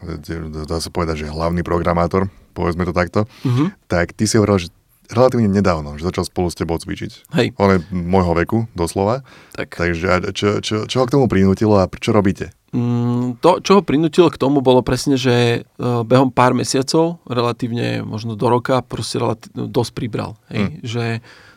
dá 0.65 0.81
sa 0.81 0.89
povedať, 0.89 1.25
že 1.25 1.29
hlavný 1.29 1.61
programátor, 1.61 2.33
povedzme 2.57 2.83
to 2.89 2.93
takto, 2.97 3.29
uh-huh. 3.45 3.69
tak 3.85 4.17
ty 4.17 4.25
si 4.25 4.41
hovoril, 4.41 4.65
že 4.65 4.73
relatívne 5.11 5.51
nedávno, 5.51 5.99
že 5.99 6.07
začal 6.07 6.25
spolu 6.25 6.47
s 6.49 6.57
tebou 6.57 6.79
cvičiť. 6.79 7.35
Hej. 7.35 7.47
On 7.59 7.69
je 7.69 7.83
môjho 7.91 8.33
veku, 8.33 8.65
doslova. 8.73 9.27
Tak. 9.53 9.75
Takže 9.77 10.33
čo, 10.33 10.63
čo, 10.63 10.87
čo 10.87 10.95
ho 11.03 11.05
k 11.05 11.13
tomu 11.13 11.27
prinútilo 11.27 11.77
a 11.77 11.85
čo 11.91 12.15
robíte? 12.15 12.55
Mm, 12.71 13.43
to, 13.43 13.59
čo 13.59 13.79
ho 13.79 13.81
prinútilo 13.83 14.31
k 14.31 14.39
tomu, 14.39 14.63
bolo 14.63 14.79
presne, 14.79 15.19
že 15.19 15.67
uh, 15.67 16.07
behom 16.07 16.31
pár 16.31 16.55
mesiacov, 16.55 17.19
relatívne 17.27 17.99
možno 18.07 18.39
do 18.39 18.47
roka, 18.47 18.79
proste 18.79 19.19
relatívne, 19.19 19.67
dosť 19.67 19.91
pribral. 19.91 20.39
Hej? 20.47 20.63
Mm. 20.63 20.71
Že 20.79 21.05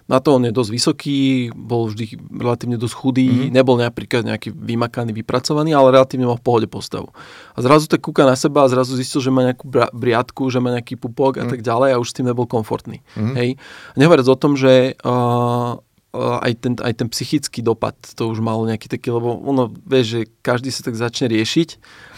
na 0.04 0.20
to 0.20 0.36
on 0.36 0.44
je 0.44 0.52
dosť 0.52 0.70
vysoký, 0.70 1.18
bol 1.56 1.88
vždy 1.88 2.20
relatívne 2.36 2.76
dosť 2.76 2.94
chudý, 2.94 3.24
mm-hmm. 3.24 3.54
nebol 3.56 3.80
napríklad 3.80 4.28
nejaký 4.28 4.52
vymakaný, 4.52 5.16
vypracovaný, 5.16 5.72
ale 5.72 5.96
relatívne 5.96 6.28
mal 6.28 6.36
v 6.36 6.44
pohode 6.44 6.68
postavu. 6.68 7.08
A 7.56 7.58
zrazu 7.64 7.88
tak 7.88 8.04
kúka 8.04 8.28
na 8.28 8.36
seba 8.36 8.68
a 8.68 8.70
zrazu 8.72 9.00
zistil, 9.00 9.24
že 9.24 9.32
má 9.32 9.40
nejakú 9.48 9.64
briadku, 9.96 10.52
že 10.52 10.60
má 10.60 10.76
nejaký 10.76 11.00
pupok 11.00 11.40
a 11.40 11.48
mm. 11.48 11.50
tak 11.56 11.60
ďalej 11.64 11.96
a 11.96 12.00
už 12.00 12.08
s 12.12 12.16
tým 12.20 12.28
nebol 12.28 12.44
komfortný. 12.44 13.00
Mm-hmm. 13.16 13.34
Hej. 13.40 13.48
Nehovoriac 13.96 14.28
o 14.28 14.36
tom, 14.36 14.60
že 14.60 14.92
uh, 15.00 15.80
aj 16.14 16.52
ten, 16.62 16.72
aj 16.78 16.94
ten 16.94 17.08
psychický 17.10 17.58
dopad 17.64 17.98
to 18.14 18.30
už 18.30 18.38
malo 18.38 18.62
nejaký 18.68 18.86
taký, 18.86 19.10
lebo 19.10 19.34
ono, 19.40 19.72
vieš, 19.82 20.06
že 20.06 20.20
každý 20.46 20.70
sa 20.70 20.86
tak 20.86 20.94
začne 20.94 21.26
riešiť 21.32 21.68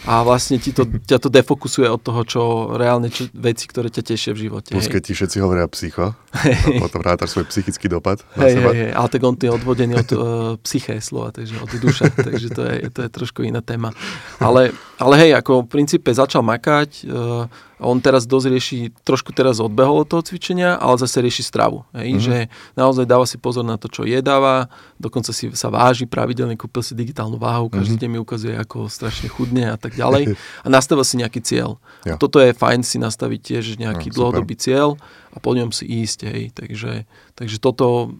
a 0.07 0.23
vlastne 0.23 0.55
ti 0.55 0.71
to, 0.71 0.87
ťa 0.87 1.19
to 1.19 1.27
defokusuje 1.27 1.83
od 1.91 1.99
toho, 1.99 2.23
čo 2.23 2.41
reálne 2.79 3.11
čo, 3.11 3.27
veci, 3.35 3.67
ktoré 3.67 3.91
ťa 3.91 4.03
tešia 4.07 4.31
v 4.31 4.47
živote. 4.47 4.71
Plus, 4.71 4.87
keď 4.87 5.01
ti 5.03 5.11
všetci 5.11 5.37
hovoria 5.43 5.67
psycho, 5.67 6.15
a 6.15 6.71
potom 6.79 7.03
rátaš 7.03 7.35
svoj 7.35 7.51
psychický 7.51 7.91
dopad 7.91 8.23
na 8.39 8.47
hej, 8.47 8.53
seba. 8.55 8.69
Hej, 8.71 8.77
hej, 8.79 8.91
ale 8.95 9.07
tak 9.11 9.21
on 9.27 9.35
je 9.35 9.51
odvodený 9.51 9.93
od 9.99 10.09
uh, 10.15 10.21
psyché 10.63 11.03
slova, 11.03 11.35
takže 11.35 11.59
od 11.59 11.71
duša, 11.75 12.07
takže 12.15 12.47
to 12.55 12.61
je, 12.63 12.75
to 12.87 12.99
je 13.03 13.09
trošku 13.11 13.43
iná 13.43 13.59
téma. 13.59 13.91
Ale, 14.39 14.71
ale 14.95 15.13
hej, 15.19 15.31
ako 15.35 15.67
v 15.67 15.71
princípe 15.75 16.07
začal 16.15 16.39
makať, 16.39 17.03
uh, 17.11 17.51
on 17.77 18.01
teraz 18.01 18.25
dosť 18.25 18.47
rieši, 18.49 18.77
trošku 19.05 19.29
teraz 19.33 19.61
odbehol 19.61 20.01
od 20.01 20.09
toho 20.09 20.25
cvičenia, 20.25 20.81
ale 20.81 20.97
zase 20.97 21.21
rieši 21.21 21.45
stravu. 21.45 21.85
Hej? 21.93 22.09
Mm-hmm. 22.09 22.25
Že 22.25 22.35
naozaj 22.73 23.05
dáva 23.05 23.25
si 23.29 23.37
pozor 23.37 23.61
na 23.61 23.77
to, 23.77 23.85
čo 23.85 24.01
jedáva, 24.01 24.65
dokonca 24.97 25.29
si 25.29 25.53
sa 25.53 25.69
váži 25.69 26.09
pravidelne, 26.09 26.57
kúpil 26.57 26.81
si 26.81 26.97
digitálnu 26.97 27.37
váhu, 27.37 27.69
každý 27.69 27.97
mm-hmm. 27.97 28.01
deň 28.01 28.09
mi 28.09 28.19
ukazuje, 28.21 28.55
ako 28.57 28.89
strašne 28.89 29.29
chudne 29.29 29.69
a 29.69 29.77
tak 29.77 29.93
ďalej. 29.97 30.23
A 30.65 30.67
nastavil 30.69 31.03
si 31.03 31.17
nejaký 31.17 31.41
cieľ. 31.41 31.81
Ja. 32.05 32.15
A 32.15 32.21
toto 32.21 32.37
je 32.37 32.53
fajn 32.53 32.85
si 32.85 32.97
nastaviť 33.01 33.39
tiež 33.41 33.65
nejaký 33.81 34.13
no, 34.13 34.15
dlhodobý 34.15 34.55
cieľ 34.55 34.95
a 35.33 35.37
po 35.41 35.57
ňom 35.57 35.73
si 35.73 35.85
ísť. 35.85 36.19
Hej? 36.29 36.41
Takže, 36.53 37.09
takže 37.33 37.57
toto 37.57 38.15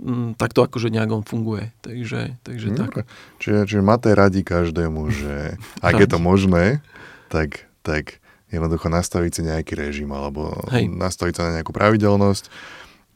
mm, 0.00 0.40
takto 0.40 0.64
akože 0.64 0.88
nejak 0.88 1.10
on 1.12 1.24
funguje. 1.24 1.70
Takže, 1.84 2.40
takže 2.42 2.68
mm, 2.72 2.76
tak. 2.76 2.90
Čiže, 3.38 3.58
čiže 3.68 3.82
máte 3.84 4.10
radi 4.16 4.40
každému, 4.40 5.00
že 5.12 5.34
ak 5.86 5.94
je 6.00 6.08
to 6.08 6.18
možné, 6.18 6.80
tak, 7.28 7.68
tak 7.84 8.18
jednoducho 8.50 8.90
nastaviť 8.90 9.30
si 9.30 9.40
nejaký 9.46 9.72
režim 9.78 10.10
alebo 10.10 10.58
Hej. 10.74 10.90
nastaviť 10.90 11.34
sa 11.38 11.42
na 11.48 11.50
nejakú 11.60 11.70
pravidelnosť. 11.70 12.50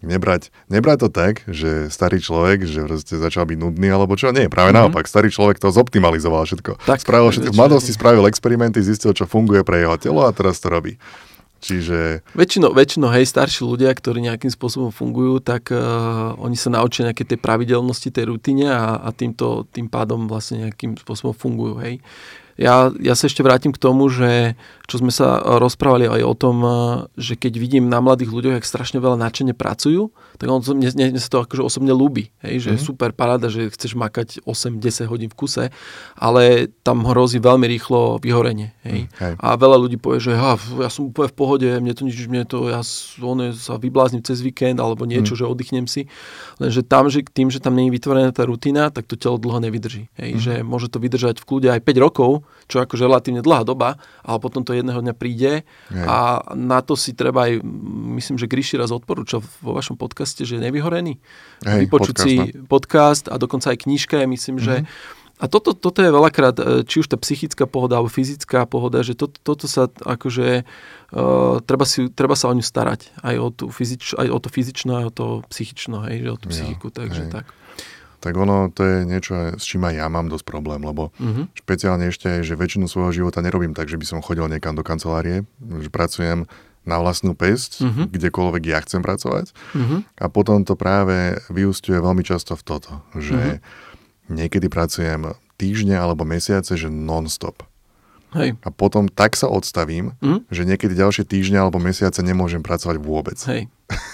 Nebrať, 0.04 0.52
nebrať 0.68 0.98
to 1.04 1.08
tak, 1.08 1.34
že 1.48 1.88
starý 1.88 2.20
človek, 2.20 2.68
že 2.68 2.84
proste 2.84 3.16
začal 3.16 3.48
byť 3.48 3.58
nudný, 3.58 3.88
alebo 3.88 4.14
čo? 4.14 4.30
Nie, 4.30 4.52
práve 4.52 4.70
mm-hmm. 4.70 4.92
naopak. 4.92 5.08
Starý 5.08 5.32
človek 5.32 5.58
to 5.58 5.72
zoptimalizoval 5.72 6.44
všetko. 6.44 6.84
Tak, 6.84 7.00
spravil 7.00 7.32
všetko. 7.32 7.52
V 7.52 7.58
mladosti 7.58 7.92
spravil 7.96 8.28
experimenty, 8.28 8.84
zistil, 8.84 9.16
čo 9.16 9.24
funguje 9.24 9.64
pre 9.64 9.82
jeho 9.82 9.96
telo 9.96 10.28
a 10.28 10.30
teraz 10.36 10.60
to 10.60 10.68
robí. 10.68 11.00
Čiže... 11.64 12.20
Väčšinou, 12.36 12.76
väčšinou, 12.76 13.08
hej, 13.16 13.24
starší 13.24 13.64
ľudia, 13.64 13.88
ktorí 13.88 14.20
nejakým 14.20 14.52
spôsobom 14.52 14.92
fungujú, 14.92 15.40
tak 15.40 15.72
uh, 15.72 16.36
oni 16.36 16.60
sa 16.60 16.68
naučia 16.68 17.08
nejaké 17.08 17.24
tej 17.24 17.40
pravidelnosti, 17.40 18.12
tej 18.12 18.36
rutine 18.36 18.68
a, 18.68 19.00
a 19.00 19.08
týmto, 19.16 19.64
tým 19.72 19.88
pádom 19.88 20.28
vlastne 20.28 20.68
nejakým 20.68 21.00
spôsobom 21.00 21.32
fungujú, 21.32 21.80
hej. 21.80 22.04
Ja, 22.54 22.94
ja 23.02 23.14
sa 23.18 23.26
ešte 23.26 23.42
vrátim 23.42 23.74
k 23.74 23.82
tomu, 23.82 24.06
že 24.06 24.54
čo 24.84 25.00
sme 25.00 25.08
sa 25.08 25.40
rozprávali 25.40 26.04
aj 26.04 26.22
o 26.22 26.34
tom, 26.36 26.56
že 27.16 27.40
keď 27.40 27.56
vidím 27.56 27.84
na 27.88 28.04
mladých 28.04 28.30
ľuďoch, 28.30 28.60
jak 28.60 28.68
strašne 28.68 29.00
veľa 29.00 29.16
načene 29.16 29.56
pracujú, 29.56 30.12
tak 30.36 30.46
on, 30.52 30.60
mne, 30.60 30.92
mne, 30.92 31.18
sa 31.18 31.32
to 31.32 31.40
akože 31.40 31.64
osobne 31.64 31.96
ľúbi. 31.96 32.28
Hej, 32.44 32.68
že 32.68 32.70
mm-hmm. 32.76 32.84
super 32.84 33.10
paráda, 33.16 33.48
že 33.48 33.72
chceš 33.72 33.96
makať 33.96 34.44
8-10 34.44 35.08
hodín 35.08 35.32
v 35.32 35.36
kuse, 35.40 35.64
ale 36.20 36.68
tam 36.84 37.08
hrozí 37.08 37.40
veľmi 37.40 37.64
rýchlo 37.64 38.20
vyhorenie. 38.20 38.76
Hej. 38.84 39.08
Mm, 39.08 39.40
A 39.40 39.56
veľa 39.56 39.80
ľudí 39.80 39.96
povie, 39.96 40.20
že 40.20 40.36
ja, 40.36 40.60
ja 40.60 40.90
som 40.92 41.08
úplne 41.08 41.32
v 41.32 41.36
pohode, 41.36 41.68
mne 41.80 41.94
to 41.96 42.04
nič, 42.04 42.20
mne 42.28 42.44
to, 42.44 42.68
ja 42.68 42.84
on 43.24 43.56
sa 43.56 43.80
vyblázním 43.80 44.20
cez 44.20 44.44
víkend 44.44 44.84
alebo 44.84 45.08
niečo, 45.08 45.32
mm. 45.32 45.38
že 45.40 45.44
oddychnem 45.48 45.86
si. 45.88 46.12
Lenže 46.60 46.84
tam, 46.84 47.08
že 47.08 47.24
tým, 47.24 47.48
že 47.48 47.58
tam 47.58 47.72
nie 47.72 47.88
je 47.88 47.96
vytvorená 47.96 48.36
tá 48.36 48.44
rutina, 48.44 48.92
tak 48.92 49.08
to 49.08 49.16
telo 49.16 49.40
dlho 49.40 49.64
nevydrží. 49.64 50.12
Hej. 50.20 50.30
Mm. 50.36 50.40
Že 50.44 50.52
môže 50.60 50.92
to 50.92 51.00
vydržať 51.00 51.40
v 51.40 51.48
kľude 51.48 51.68
aj 51.72 51.80
5 51.80 52.04
rokov, 52.04 52.43
čo 52.68 52.80
je 52.80 52.84
akože 52.88 53.04
relatívne 53.04 53.42
dlhá 53.44 53.62
doba, 53.64 54.00
ale 54.24 54.38
potom 54.40 54.64
to 54.64 54.72
jedného 54.72 55.00
dňa 55.00 55.14
príde 55.16 55.62
Hej. 55.92 56.06
a 56.08 56.40
na 56.56 56.80
to 56.80 56.96
si 56.96 57.12
treba 57.12 57.48
aj, 57.48 57.60
myslím, 58.20 58.36
že 58.40 58.48
Gríši 58.48 58.80
raz 58.80 58.90
odporúčal 58.90 59.44
vo 59.60 59.76
vašom 59.76 60.00
podcaste, 60.00 60.48
že 60.48 60.56
je 60.56 60.64
nevyhorený. 60.64 61.20
Hej, 61.64 61.80
Vypočuť 61.88 62.16
podcast, 62.16 62.24
si 62.24 62.34
no. 62.40 62.64
podcast 62.66 63.24
a 63.28 63.34
dokonca 63.36 63.72
aj 63.72 63.78
knižka 63.84 64.16
je, 64.24 64.26
myslím, 64.26 64.56
mm-hmm. 64.56 64.68
že 64.68 64.74
mhm. 64.80 64.88
a 65.40 65.44
toto, 65.50 65.76
toto 65.76 66.00
je 66.00 66.10
veľakrát, 66.10 66.56
e, 66.56 66.64
či 66.88 67.04
už 67.04 67.12
tá 67.12 67.16
psychická 67.20 67.68
pohoda 67.68 68.00
alebo 68.00 68.08
fyzická 68.08 68.64
pohoda, 68.64 69.04
že 69.04 69.12
to, 69.12 69.28
toto 69.28 69.68
sa 69.68 69.90
akože 69.90 70.64
uh, 70.64 71.60
treba, 71.68 71.84
si, 71.84 72.08
treba 72.08 72.32
sa 72.38 72.48
o 72.48 72.56
ňu 72.56 72.64
starať. 72.64 73.12
Aj 73.20 73.36
o, 73.36 73.52
tú 73.52 73.68
fyzič, 73.68 74.16
aj 74.16 74.28
o 74.30 74.38
to 74.40 74.48
fyzično, 74.48 75.04
aj 75.04 75.04
o 75.04 75.12
to 75.12 75.26
psychično, 75.52 76.06
hej, 76.08 76.24
že 76.24 76.28
o 76.32 76.38
tú 76.40 76.46
psychiku, 76.48 76.88
ja, 76.88 76.96
takže 77.04 77.22
hej. 77.28 77.32
tak 77.32 77.46
tak 78.24 78.40
ono 78.40 78.72
to 78.72 78.80
je 78.80 78.96
niečo, 79.04 79.60
s 79.60 79.68
čím 79.68 79.84
aj 79.84 80.00
ja 80.00 80.08
mám 80.08 80.32
dosť 80.32 80.48
problém, 80.48 80.80
lebo 80.80 81.12
uh-huh. 81.20 81.44
špeciálne 81.52 82.08
ešte 82.08 82.40
aj, 82.40 82.48
že 82.48 82.56
väčšinu 82.56 82.88
svojho 82.88 83.12
života 83.12 83.44
nerobím 83.44 83.76
tak, 83.76 83.92
že 83.92 84.00
by 84.00 84.06
som 84.08 84.24
chodil 84.24 84.48
niekam 84.48 84.72
do 84.72 84.80
kancelárie, 84.80 85.44
že 85.60 85.92
pracujem 85.92 86.48
na 86.88 86.96
vlastnú 86.96 87.36
pesť, 87.36 87.84
uh-huh. 87.84 88.04
kdekoľvek 88.08 88.62
ja 88.64 88.80
chcem 88.80 89.04
pracovať. 89.04 89.52
Uh-huh. 89.76 90.00
A 90.16 90.32
potom 90.32 90.64
to 90.64 90.72
práve 90.72 91.36
vyústiuje 91.52 92.00
veľmi 92.00 92.24
často 92.24 92.56
v 92.56 92.64
toto, 92.64 93.04
že 93.12 93.60
uh-huh. 93.60 94.32
niekedy 94.32 94.72
pracujem 94.72 95.36
týždne 95.60 96.00
alebo 96.00 96.24
mesiace, 96.24 96.80
že 96.80 96.88
non-stop. 96.88 97.60
Hej. 98.34 98.58
A 98.58 98.68
potom 98.68 99.06
tak 99.06 99.34
sa 99.34 99.46
odstavím, 99.46 100.12
Mhm. 100.18 100.46
že 100.48 100.62
niekedy 100.62 100.92
ďalšie 100.92 101.22
týždne 101.22 101.58
alebo 101.58 101.78
mesiace 101.78 102.18
nemôžem 102.20 102.60
pracovať 102.60 102.98
vôbec. 102.98 103.38
Hej. 103.46 103.70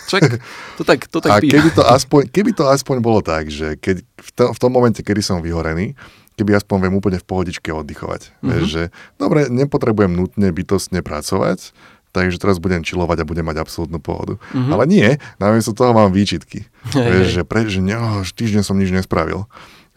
Čak, 0.06 0.42
to 0.76 0.82
tak, 0.82 1.06
to 1.06 1.18
tak 1.18 1.30
A 1.30 1.38
býva. 1.38 1.56
keby 1.56 1.68
to, 1.72 1.82
aspoň, 1.82 2.20
keby 2.28 2.50
to 2.52 2.64
aspoň 2.66 2.96
bolo 2.98 3.20
tak, 3.20 3.48
že 3.48 3.74
keď 3.74 4.02
v, 4.02 4.30
to, 4.30 4.44
v 4.50 4.58
tom 4.58 4.70
momente, 4.70 5.00
kedy 5.00 5.20
som 5.20 5.38
vyhorený, 5.38 5.94
keby 6.34 6.52
aspoň 6.54 6.76
viem 6.82 6.94
úplne 6.94 7.16
v 7.16 7.24
pohodičke 7.24 7.70
oddychovať. 7.70 8.34
Mhm. 8.36 8.44
Mm-hmm. 8.44 8.66
Že 8.66 8.82
dobre, 9.16 9.40
nepotrebujem 9.46 10.10
nutne 10.10 10.50
bytostne 10.50 11.00
pracovať, 11.00 11.70
takže 12.10 12.36
teraz 12.36 12.58
budem 12.58 12.82
čilovať 12.82 13.22
a 13.22 13.28
budem 13.28 13.46
mať 13.46 13.56
absolútnu 13.58 14.02
pohodu. 14.02 14.36
Mhm. 14.36 14.52
Mm-hmm. 14.52 14.72
Ale 14.74 14.84
nie, 14.84 15.08
namiesto 15.38 15.70
toho 15.70 15.92
mám 15.92 16.10
výčitky. 16.10 16.66
Hej, 16.90 17.06
Vieš, 17.06 17.24
hej. 17.24 17.34
že, 17.36 17.42
pre, 17.46 17.60
že 17.64 17.78
ne, 17.78 17.94
oh, 17.94 18.20
týždeň 18.20 18.62
som 18.62 18.74
nič 18.74 18.90
nespravil. 18.90 19.46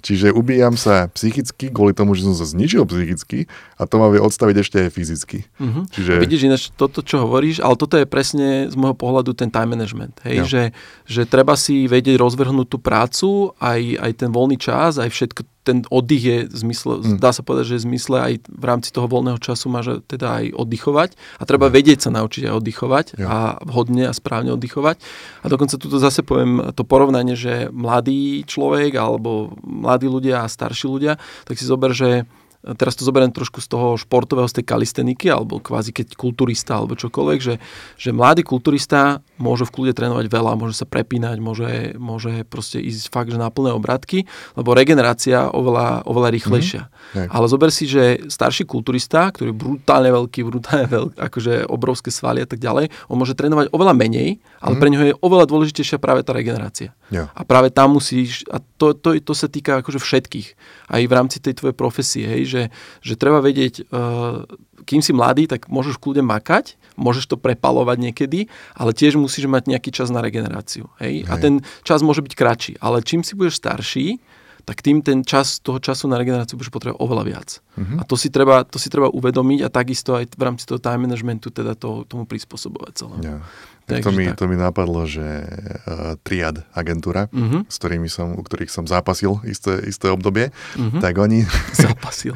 Čiže 0.04 0.36
ubíjam 0.36 0.76
sa 0.76 1.08
psychicky 1.16 1.72
kvôli 1.72 1.96
tomu, 1.96 2.12
že 2.12 2.28
som 2.28 2.36
sa 2.36 2.44
zničil 2.44 2.84
psychicky 2.84 3.48
a 3.80 3.88
to 3.88 3.96
ma 4.04 4.12
vie 4.12 4.20
odstaviť 4.20 4.56
ešte 4.60 4.78
aj 4.84 4.89
fyzicky. 4.92 5.39
Mhm. 5.63 5.82
Čiže 5.96 6.12
Vidíš 6.20 6.42
ináč 6.44 6.62
toto, 6.76 7.00
čo 7.00 7.24
hovoríš, 7.24 7.63
ale 7.63 7.80
toto 7.80 7.96
je 7.96 8.04
presne 8.04 8.68
z 8.68 8.76
môjho 8.76 9.00
pohľadu 9.00 9.32
ten 9.32 9.48
time 9.48 9.80
management. 9.80 10.20
Hej? 10.28 10.36
Jo. 10.36 10.46
Že, 10.46 10.63
že 11.08 11.22
treba 11.24 11.56
si 11.56 11.88
vedieť 11.88 12.20
rozvrhnúť 12.20 12.68
tú 12.68 12.78
prácu, 12.84 13.56
aj, 13.63 13.80
aj 14.04 14.12
ten 14.20 14.30
voľný 14.30 14.60
čas, 14.60 15.00
aj 15.00 15.08
všetko, 15.08 15.42
ten 15.63 15.88
oddych 15.88 16.23
je 16.23 16.38
zmysle, 16.52 16.93
Mm. 16.99 17.17
dá 17.17 17.32
sa 17.32 17.39
povedať, 17.39 17.65
že 17.71 17.76
je 17.80 17.86
zmysle 17.88 18.17
aj 18.19 18.34
v 18.45 18.65
rámci 18.67 18.91
toho 18.91 19.08
voľného 19.08 19.39
času 19.39 19.71
máš 19.71 20.04
teda 20.06 20.43
aj 20.43 20.45
oddychovať 20.54 21.10
a 21.39 21.43
treba 21.47 21.71
vedieť 21.71 22.06
sa 22.06 22.10
naučiť 22.12 22.52
aj 22.52 22.54
oddychovať 22.60 23.06
Jo. 23.15 23.28
a 23.28 23.38
vhodne 23.63 24.04
a 24.06 24.13
správne 24.13 24.52
oddychovať. 24.54 24.99
A 25.41 25.47
dokonca 25.47 25.80
tuto 25.80 25.97
zase 25.97 26.19
poviem 26.21 26.76
to 26.76 26.84
porovnanie, 26.84 27.39
že 27.39 27.71
mladý 27.71 28.43
človek 28.43 28.91
alebo 28.93 29.56
mladí 29.63 30.06
ľudia 30.06 30.43
a 30.43 30.52
starší 30.52 30.86
ľudia, 30.86 31.15
tak 31.47 31.56
si 31.56 31.63
zober, 31.63 31.95
že 31.95 32.28
teraz 32.63 32.95
to 32.95 33.04
zoberiem 33.04 33.36
trošku 33.36 33.60
z 33.60 33.67
toho 33.67 33.99
športového, 33.99 34.47
z 34.47 34.63
tej 34.63 34.65
kalisteniky, 34.71 35.28
alebo 35.28 35.60
kvázi 35.60 35.91
keď 35.91 36.15
kulturista, 36.15 36.80
alebo 36.80 36.95
čokoľvek, 36.95 37.39
že, 37.43 37.60
že 37.99 38.10
mladý 38.15 38.47
kulturista 38.47 39.19
môže 39.36 39.67
v 39.67 39.73
kľude 39.76 39.93
trénovať 39.99 40.32
veľa, 40.32 40.56
môže 40.56 40.80
sa 40.80 40.88
prepínať, 40.88 41.38
môže, 41.43 41.99
môže 41.99 42.47
proste 42.47 42.80
ísť 42.80 43.12
fakt, 43.12 43.36
že 43.36 43.38
na 43.38 43.52
plné 43.52 43.76
obratky, 43.76 44.23
lebo 44.56 44.71
regenerácia 44.71 45.52
oveľa, 45.52 46.08
oveľa 46.08 46.30
rýchlejšia. 46.32 46.82
hej. 47.19 47.28
Ale 47.28 47.45
zober 47.52 47.69
si, 47.69 47.84
že 47.84 48.23
starší 48.32 48.63
kulturista, 48.63 49.28
ktorý 49.36 49.52
je 49.52 49.60
brutálne 49.60 50.10
veľký, 50.15 50.39
brutálne 50.47 50.88
veľký, 50.88 51.19
akože 51.19 51.54
obrovské 51.67 52.15
svaly 52.15 52.45
a 52.45 52.47
tak 52.47 52.63
ďalej, 52.63 52.88
on 53.12 53.19
môže 53.19 53.36
trénovať 53.36 53.76
oveľa 53.76 53.91
menej, 53.91 54.39
ale 54.63 54.80
pre 54.80 54.88
neho 54.88 55.04
je 55.12 55.17
oveľa 55.19 55.52
dôležitejšia 55.52 55.99
práve 55.99 56.23
tá 56.23 56.32
regenerácia. 56.32 56.95
Jo. 57.12 57.28
A 57.28 57.41
práve 57.43 57.69
tam 57.69 57.99
musíš, 57.99 58.47
a 58.47 58.63
to, 58.80 58.95
to, 58.95 59.19
to 59.19 59.34
sa 59.36 59.52
týka 59.52 59.84
akože 59.84 59.99
všetkých, 59.99 60.47
aj 60.89 61.02
v 61.04 61.13
rámci 61.13 61.38
tej 61.43 61.60
tvojej 61.60 61.76
profesie, 61.76 62.23
hej, 62.23 62.53
že, 62.54 62.63
že 63.02 63.13
treba 63.18 63.42
vedieť, 63.42 63.89
uh, 63.89 64.46
kým 64.86 65.02
si 65.02 65.10
mladý, 65.10 65.50
tak 65.50 65.66
môžeš 65.74 65.98
kľudne 65.98 66.22
makať, 66.22 66.78
môžeš 66.94 67.34
to 67.34 67.36
prepalovať 67.42 67.98
niekedy, 67.98 68.46
ale 68.78 68.94
tiež 68.94 69.18
musíš 69.18 69.50
mať 69.50 69.66
nejaký 69.74 69.89
čas 69.89 70.13
na 70.13 70.22
regeneráciu. 70.22 70.94
Hej? 71.02 71.26
A 71.26 71.36
Hej. 71.36 71.42
ten 71.42 71.54
čas 71.82 72.06
môže 72.06 72.22
byť 72.22 72.34
kratší, 72.38 72.74
ale 72.78 73.02
čím 73.02 73.26
si 73.26 73.34
budeš 73.34 73.58
starší, 73.58 74.22
tak 74.63 74.80
tým 74.80 74.99
ten 74.99 75.21
čas 75.21 75.60
toho 75.60 75.78
času 75.78 76.08
na 76.08 76.15
regeneráciu 76.15 76.56
budeš 76.56 76.71
potrebovať 76.71 76.99
oveľa 76.99 77.23
viac. 77.23 77.49
Mhm. 77.76 77.99
A 77.99 78.04
to 78.04 78.15
si, 78.15 78.28
treba, 78.28 78.63
to 78.63 78.80
si 78.80 78.88
treba 78.88 79.08
uvedomiť 79.08 79.60
a 79.62 79.69
takisto 79.69 80.15
aj 80.15 80.32
v 80.32 80.41
rámci 80.41 80.63
toho 80.63 80.80
time 80.80 81.04
managementu 81.04 81.49
teda 81.49 81.73
to, 81.73 82.04
tomu 82.04 82.23
prispôsobovať 82.23 82.91
celé. 82.95 83.15
Ja. 83.21 83.38
Takže 83.84 83.99
to, 84.02 84.12
mi, 84.13 84.26
tak. 84.26 84.39
to 84.39 84.45
mi 84.47 84.56
napadlo, 84.56 85.04
že 85.04 85.19
uh, 85.19 86.15
Triad 86.23 86.63
agentúra, 86.71 87.28
Mhm. 87.36 87.67
s 87.67 87.76
ktorými 87.78 88.08
som, 88.08 88.32
u 88.32 88.39
ktorých 88.39 88.71
som 88.71 88.88
zápasil 88.88 89.43
isté, 89.43 89.76
isté 89.84 90.08
obdobie, 90.08 90.56
Mhm. 90.80 91.04
tak 91.04 91.19
oni, 91.19 91.43
Zapasil. 91.84 92.32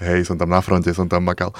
hej, 0.00 0.24
som 0.24 0.40
tam 0.40 0.48
na 0.48 0.64
fronte, 0.64 0.88
som 0.90 1.04
tam 1.04 1.28
makal. 1.28 1.52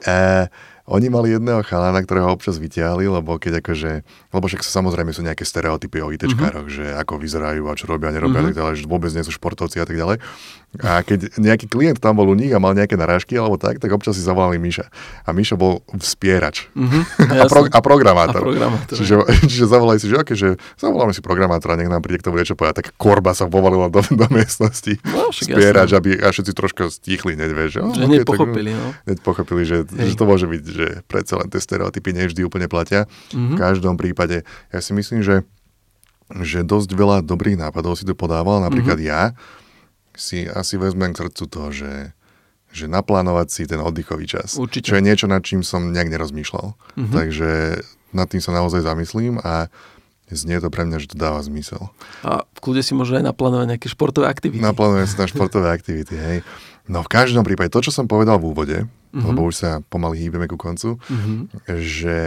E, 0.00 0.48
oni 0.86 1.10
mali 1.10 1.34
jedného 1.34 1.60
chalana, 1.60 1.98
ktorého 1.98 2.30
občas 2.30 2.56
vyťahli, 2.56 3.10
lebo 3.10 3.36
keď 3.36 3.58
akože, 3.60 3.92
lebo 4.36 4.46
však 4.46 4.60
samozrejme 4.60 5.10
sú 5.16 5.24
nejaké 5.24 5.48
stereotypy 5.48 6.04
o 6.04 6.12
ITčkároch, 6.12 6.68
mm-hmm. 6.68 6.92
že 6.92 6.94
ako 7.00 7.16
vyzerajú 7.16 7.64
a 7.66 7.74
čo 7.74 7.88
robia, 7.88 8.12
nerobia 8.12 8.44
mm-hmm. 8.44 8.52
tak 8.52 8.58
ďalej, 8.60 8.74
že 8.76 8.84
vôbec 8.84 9.10
nie 9.16 9.24
sú 9.24 9.32
športovci 9.32 9.80
a 9.80 9.86
tak 9.88 9.96
ďalej. 9.96 10.20
A 10.76 11.00
keď 11.00 11.40
nejaký 11.40 11.72
klient 11.72 11.96
tam 12.02 12.20
bol 12.20 12.28
u 12.28 12.36
nich 12.36 12.52
a 12.52 12.60
mal 12.60 12.76
nejaké 12.76 13.00
narážky 13.00 13.38
alebo 13.38 13.56
tak, 13.56 13.80
tak 13.80 13.88
občas 13.88 14.18
si 14.18 14.22
zavolali 14.24 14.60
Miša. 14.60 14.92
A 15.24 15.32
Mišo 15.32 15.56
bol 15.56 15.80
vspierač. 15.96 16.68
Mhm. 16.76 17.00
A, 17.36 17.44
pro, 17.48 17.68
a 17.68 17.80
programátor. 17.84 18.42
A 18.42 18.46
programátor. 18.48 18.96
Čiže, 18.96 19.14
čiže 19.50 19.64
zavolali 19.68 20.00
si, 20.00 20.08
že, 20.08 20.16
okay, 20.16 20.36
že 20.36 20.56
zavoláme 20.80 21.12
si 21.12 21.20
programátora, 21.20 21.76
nech 21.76 21.88
nám 21.88 22.00
príde 22.00 22.24
k 22.24 22.32
tomu 22.32 22.40
niečo 22.40 22.56
povedať. 22.56 22.84
Tak 22.84 22.86
korba 22.96 23.36
sa 23.36 23.44
povalila 23.46 23.92
do, 23.92 24.00
do 24.02 24.26
miestnosti. 24.32 24.96
No, 25.04 25.30
však 25.30 25.52
Spierač, 25.52 25.90
jasné. 25.92 26.00
aby 26.00 26.10
a 26.20 26.28
všetci 26.32 26.52
troška 26.56 26.82
stichli, 26.88 27.36
vieš. 27.36 27.76
Že, 27.76 27.80
oh, 27.84 27.92
Že 27.92 28.02
okay, 28.02 28.08
hneď 28.08 28.20
tak- 28.24 28.40
no. 28.72 28.88
Hneď 29.06 29.18
pochopili, 29.20 29.62
že, 29.68 29.78
Hej. 29.84 30.08
že 30.12 30.14
to 30.16 30.24
môže 30.24 30.46
byť, 30.48 30.62
že 30.64 30.86
predsa 31.06 31.34
len 31.38 31.48
tie 31.52 31.60
stereotypy 31.60 32.10
nevždy 32.16 32.40
úplne 32.42 32.66
platia. 32.66 33.04
Mhm. 33.36 33.54
V 33.54 33.60
každom 33.60 33.94
prípade, 34.00 34.25
ja 34.68 34.78
si 34.78 34.92
myslím, 34.92 35.20
že, 35.20 35.42
že 36.32 36.62
dosť 36.62 36.90
veľa 36.90 37.16
dobrých 37.22 37.56
nápadov 37.56 37.94
si 37.94 38.02
tu 38.02 38.12
podával. 38.12 38.58
Napríklad 38.60 38.96
Mhm. 38.96 39.06
ja 39.06 39.20
si 40.12 40.44
asi 40.44 40.74
vezmem 40.74 41.12
k 41.12 41.20
srdcu 41.22 41.44
to, 41.44 41.62
že, 41.70 41.92
že 42.70 42.86
naplánovať 42.86 43.46
si 43.48 43.62
ten 43.64 43.78
oddychový 43.78 44.24
čas. 44.24 44.56
Určite. 44.56 44.88
Čo 44.88 44.96
je 44.96 45.04
niečo, 45.04 45.26
nad 45.26 45.40
čím 45.40 45.60
som 45.60 45.92
nejak 45.92 46.08
nerozmýšľal. 46.08 46.72
Mhm. 46.96 47.12
Takže 47.12 47.50
nad 48.10 48.26
tým 48.26 48.40
sa 48.40 48.50
naozaj 48.50 48.80
zamyslím 48.80 49.38
a 49.38 49.68
znie 50.26 50.58
to 50.58 50.66
pre 50.68 50.82
mňa, 50.82 50.98
že 50.98 51.08
to 51.08 51.16
dáva 51.16 51.38
zmysel. 51.38 51.92
A 52.20 52.42
v 52.44 52.58
kľude 52.58 52.80
si 52.80 52.92
môže 52.92 53.12
aj 53.12 53.22
naplánovať 53.24 53.66
nejaké 53.68 53.86
športové 53.86 54.26
aktivity. 54.26 54.58
Naplánujem 54.58 55.06
si 55.06 55.14
na 55.14 55.26
športové 55.26 55.68
aktivity, 55.68 56.16
hej. 56.16 56.38
No 56.86 56.98
v 57.00 57.08
každom 57.08 57.42
prípade, 57.42 57.68
to, 57.68 57.78
čo 57.80 57.90
som 57.90 58.06
povedal 58.06 58.34
v 58.36 58.46
úvode, 58.48 58.78
Mhm. 59.12 59.22
lebo 59.22 59.44
už 59.44 59.54
sa 59.54 59.70
pomaly 59.84 60.18
hýbeme 60.18 60.46
ku 60.46 60.56
koncu, 60.56 60.98
Mhm. 61.04 61.62
že 61.78 62.18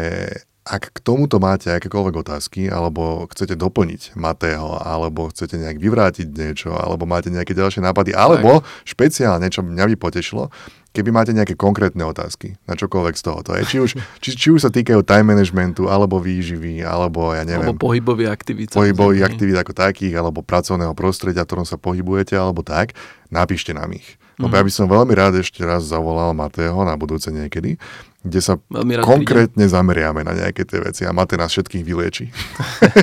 ak 0.69 0.93
k 0.93 0.99
tomuto 1.01 1.41
máte 1.41 1.73
akékoľvek 1.73 2.15
otázky, 2.21 2.69
alebo 2.69 3.25
chcete 3.33 3.57
doplniť 3.57 4.13
Matého, 4.13 4.77
alebo 4.77 5.33
chcete 5.33 5.57
nejak 5.57 5.81
vyvrátiť 5.81 6.29
niečo, 6.29 6.69
alebo 6.77 7.09
máte 7.09 7.33
nejaké 7.33 7.57
ďalšie 7.57 7.81
nápady, 7.81 8.13
alebo 8.13 8.61
špeciálne, 8.85 9.49
čo 9.49 9.65
mňa 9.65 9.89
by 9.89 9.95
potešilo, 9.97 10.53
keby 10.93 11.09
máte 11.09 11.33
nejaké 11.33 11.57
konkrétne 11.57 12.05
otázky 12.05 12.61
na 12.69 12.77
čokoľvek 12.77 13.15
z 13.17 13.23
tohoto. 13.25 13.49
Či 13.57 13.77
už, 13.81 13.91
či, 14.23 14.29
či 14.37 14.47
už 14.53 14.61
sa 14.61 14.69
týkajú 14.69 15.01
time 15.01 15.33
managementu, 15.33 15.89
alebo 15.89 16.21
výživy, 16.21 16.85
alebo 16.85 17.33
ja 17.33 17.41
neviem, 17.41 17.73
Alebo 17.73 17.89
pohybový 17.89 18.29
aktivít. 18.29 18.69
pohybových 18.69 19.25
aktivít 19.25 19.57
ako 19.57 19.73
takých, 19.73 20.21
alebo 20.21 20.45
pracovného 20.45 20.93
prostredia, 20.93 21.41
v 21.45 21.49
ktorom 21.49 21.65
sa 21.65 21.81
pohybujete, 21.81 22.37
alebo 22.37 22.61
tak, 22.61 22.93
napíšte 23.33 23.73
nám 23.73 23.89
ich. 23.97 24.21
Lebo 24.39 24.55
ja 24.55 24.63
by 24.63 24.71
som 24.71 24.87
veľmi 24.87 25.11
rád 25.19 25.43
ešte 25.43 25.67
raz 25.67 25.83
zavolal 25.83 26.31
Matého 26.31 26.79
na 26.87 26.95
budúce 26.95 27.27
niekedy, 27.27 27.75
kde 28.19 28.39
sa 28.43 28.59
konkrétne 29.07 29.63
zameriame 29.63 30.27
na 30.27 30.35
nejaké 30.35 30.67
tie 30.67 30.83
veci 30.83 31.07
a 31.07 31.15
Matej 31.15 31.39
nás 31.39 31.55
všetkých 31.55 31.83
vylieči. 31.87 32.27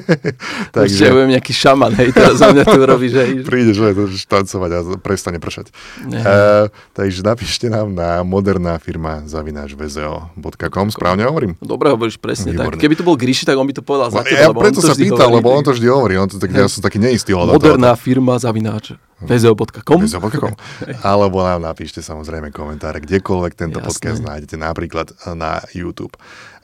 Takže... 0.77 0.93
Určite 0.93 1.09
Takže 1.09 1.15
budem 1.17 1.31
nejaký 1.33 1.53
šaman, 1.57 1.93
hej, 1.97 2.09
teraz 2.13 2.37
za 2.37 2.53
mňa 2.53 2.65
tu 2.69 2.81
robíš, 2.85 3.13
hej. 3.17 3.31
príde, 3.49 3.73
že 3.73 3.97
to 3.97 4.13
tancovať 4.29 4.71
a 4.77 4.79
prestane 5.01 5.41
pršať. 5.41 5.73
Uh, 6.05 6.69
takže 6.93 7.25
napíšte 7.25 7.73
nám 7.73 7.97
na 7.97 8.21
moderná 8.29 8.77
firma 8.77 9.25
zavináč 9.25 9.73
vzeo.com, 9.73 10.93
správne 10.93 11.25
hovorím? 11.25 11.57
Dobre 11.65 11.97
hovoríš, 11.97 12.21
presne 12.21 12.53
Výborne. 12.53 12.77
tak. 12.77 12.85
Keby 12.85 12.95
to 13.01 13.05
bol 13.09 13.17
Gríši, 13.17 13.49
tak 13.49 13.57
on 13.57 13.65
by 13.65 13.73
to 13.73 13.81
povedal 13.81 14.13
za 14.13 14.21
teba, 14.21 14.37
Ja 14.37 14.53
lebo 14.53 14.61
on 14.61 14.65
preto 14.69 14.85
to 14.85 14.93
sa 14.93 14.93
pýtal, 14.93 15.33
lebo 15.33 15.49
on 15.49 15.65
to 15.65 15.73
vždy 15.73 15.89
hovorí, 15.89 16.21
on 16.21 16.29
to 16.29 16.37
tak, 16.37 16.53
ja 16.53 16.69
som 16.69 16.85
taký 16.85 17.01
neistý 17.01 17.33
Moderná 17.33 17.97
firma 17.97 18.37
zavináč 18.37 19.01
vzeo.com 19.21 20.01
Vysopokom. 20.03 20.53
Alebo 21.01 21.41
nám 21.41 21.65
napíšte 21.65 22.05
samozrejme 22.05 22.53
komentáre, 22.53 23.01
kdekoľvek 23.01 23.53
tento 23.57 23.81
Jasné. 23.81 23.89
podcast 23.89 24.21
nájdete, 24.21 24.57
napríklad 24.61 25.09
na 25.33 25.65
YouTube. 25.73 26.13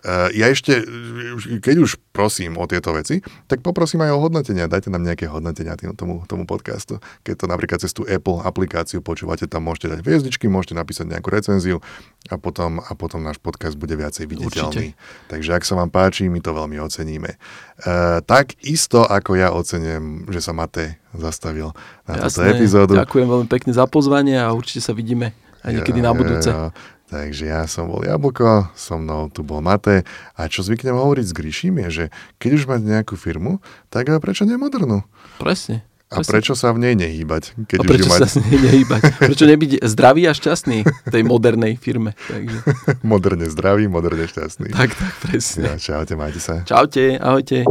Uh, 0.03 0.35
ja 0.35 0.51
ešte, 0.51 0.83
uh, 0.83 1.62
keď 1.62 1.77
už 1.87 2.03
prosím 2.11 2.59
o 2.59 2.67
tieto 2.67 2.91
veci, 2.91 3.23
tak 3.47 3.62
poprosím 3.62 4.03
aj 4.03 4.12
o 4.12 4.19
hodnotenia. 4.19 4.67
Dajte 4.67 4.91
nám 4.91 5.07
nejaké 5.07 5.31
hodnotenia 5.31 5.79
tým, 5.79 5.95
tomu, 5.95 6.27
tomu 6.27 6.43
podcastu. 6.43 6.99
Keď 7.23 7.35
to 7.38 7.47
napríklad 7.47 7.79
cez 7.79 7.95
tú 7.95 8.03
Apple 8.03 8.43
aplikáciu 8.43 8.99
počúvate, 8.99 9.47
tam 9.47 9.71
môžete 9.71 9.95
dať 9.95 9.99
hviezdičky, 10.03 10.51
môžete 10.51 10.75
napísať 10.75 11.07
nejakú 11.07 11.31
recenziu 11.31 11.79
a 12.27 12.35
potom, 12.35 12.83
a 12.83 12.93
potom 12.99 13.23
náš 13.23 13.38
podcast 13.38 13.79
bude 13.79 13.95
viacej 13.95 14.27
viditeľný. 14.27 14.99
Takže 15.31 15.55
ak 15.55 15.62
sa 15.62 15.79
vám 15.79 15.95
páči, 15.95 16.27
my 16.27 16.43
to 16.43 16.51
veľmi 16.51 16.83
oceníme. 16.83 17.38
Uh, 17.83 18.19
tak 18.27 18.59
isto 18.67 19.07
ako 19.07 19.38
ja 19.38 19.55
ocením, 19.55 20.27
že 20.31 20.43
sa 20.43 20.51
Mate 20.51 20.99
zastavil 21.15 21.71
na 22.11 22.27
túto 22.27 22.43
Jasné, 22.43 22.59
epizódu. 22.59 22.93
ďakujem 22.99 23.29
veľmi 23.29 23.49
pekne 23.49 23.73
za 23.73 23.87
pozvanie 23.87 24.35
a 24.35 24.51
určite 24.51 24.83
sa 24.83 24.97
vidíme 24.97 25.31
aj 25.62 25.79
niekedy 25.79 26.01
Jo, 26.03 26.07
na 26.07 26.12
budúce. 26.12 26.51
jo, 26.51 26.59
jo. 26.67 26.71
Takže 27.12 27.44
ja 27.44 27.68
som 27.68 27.92
bol 27.92 28.01
Jablko, 28.01 28.72
so 28.72 28.96
mnou 28.96 29.29
tu 29.29 29.44
bol 29.44 29.61
Mate. 29.61 30.09
A 30.33 30.48
čo 30.48 30.64
zvyknem 30.64 30.96
hovoriť 30.96 31.29
s 31.29 31.37
Gríšim 31.37 31.77
je, 31.85 31.88
že 31.92 32.05
keď 32.40 32.51
už 32.57 32.62
máte 32.64 32.88
nejakú 32.88 33.20
firmu, 33.20 33.61
tak 33.92 34.09
prečo 34.25 34.48
nie 34.48 34.57
modernú? 34.57 35.05
Presne. 35.37 35.85
A 36.09 36.20
presne. 36.20 36.33
prečo 36.33 36.53
sa 36.57 36.72
v 36.72 36.88
nej 36.88 36.94
nehýbať? 36.96 37.57
Keď 37.68 37.77
a 37.77 37.83
už 37.85 37.88
prečo 37.88 38.09
ju 38.09 38.16
sa 38.16 38.29
s 38.29 38.37
nej 38.44 38.57
nehýbať? 38.57 39.03
Prečo 39.20 39.44
nebyť 39.44 39.70
zdravý 39.85 40.22
a 40.29 40.33
šťastný 40.33 40.79
v 40.88 41.09
tej 41.12 41.22
modernej 41.25 41.77
firme? 41.77 42.16
Takže, 42.33 42.59
moderne 43.12 43.44
zdravý, 43.53 43.92
moderne 43.92 44.25
šťastný. 44.25 44.72
tak, 44.72 44.96
tak, 44.96 45.12
presne. 45.20 45.68
Ja, 45.68 45.75
čaute, 45.77 46.16
majte 46.16 46.40
sa. 46.40 46.64
Čaute, 46.64 47.20
ahojte. 47.20 47.68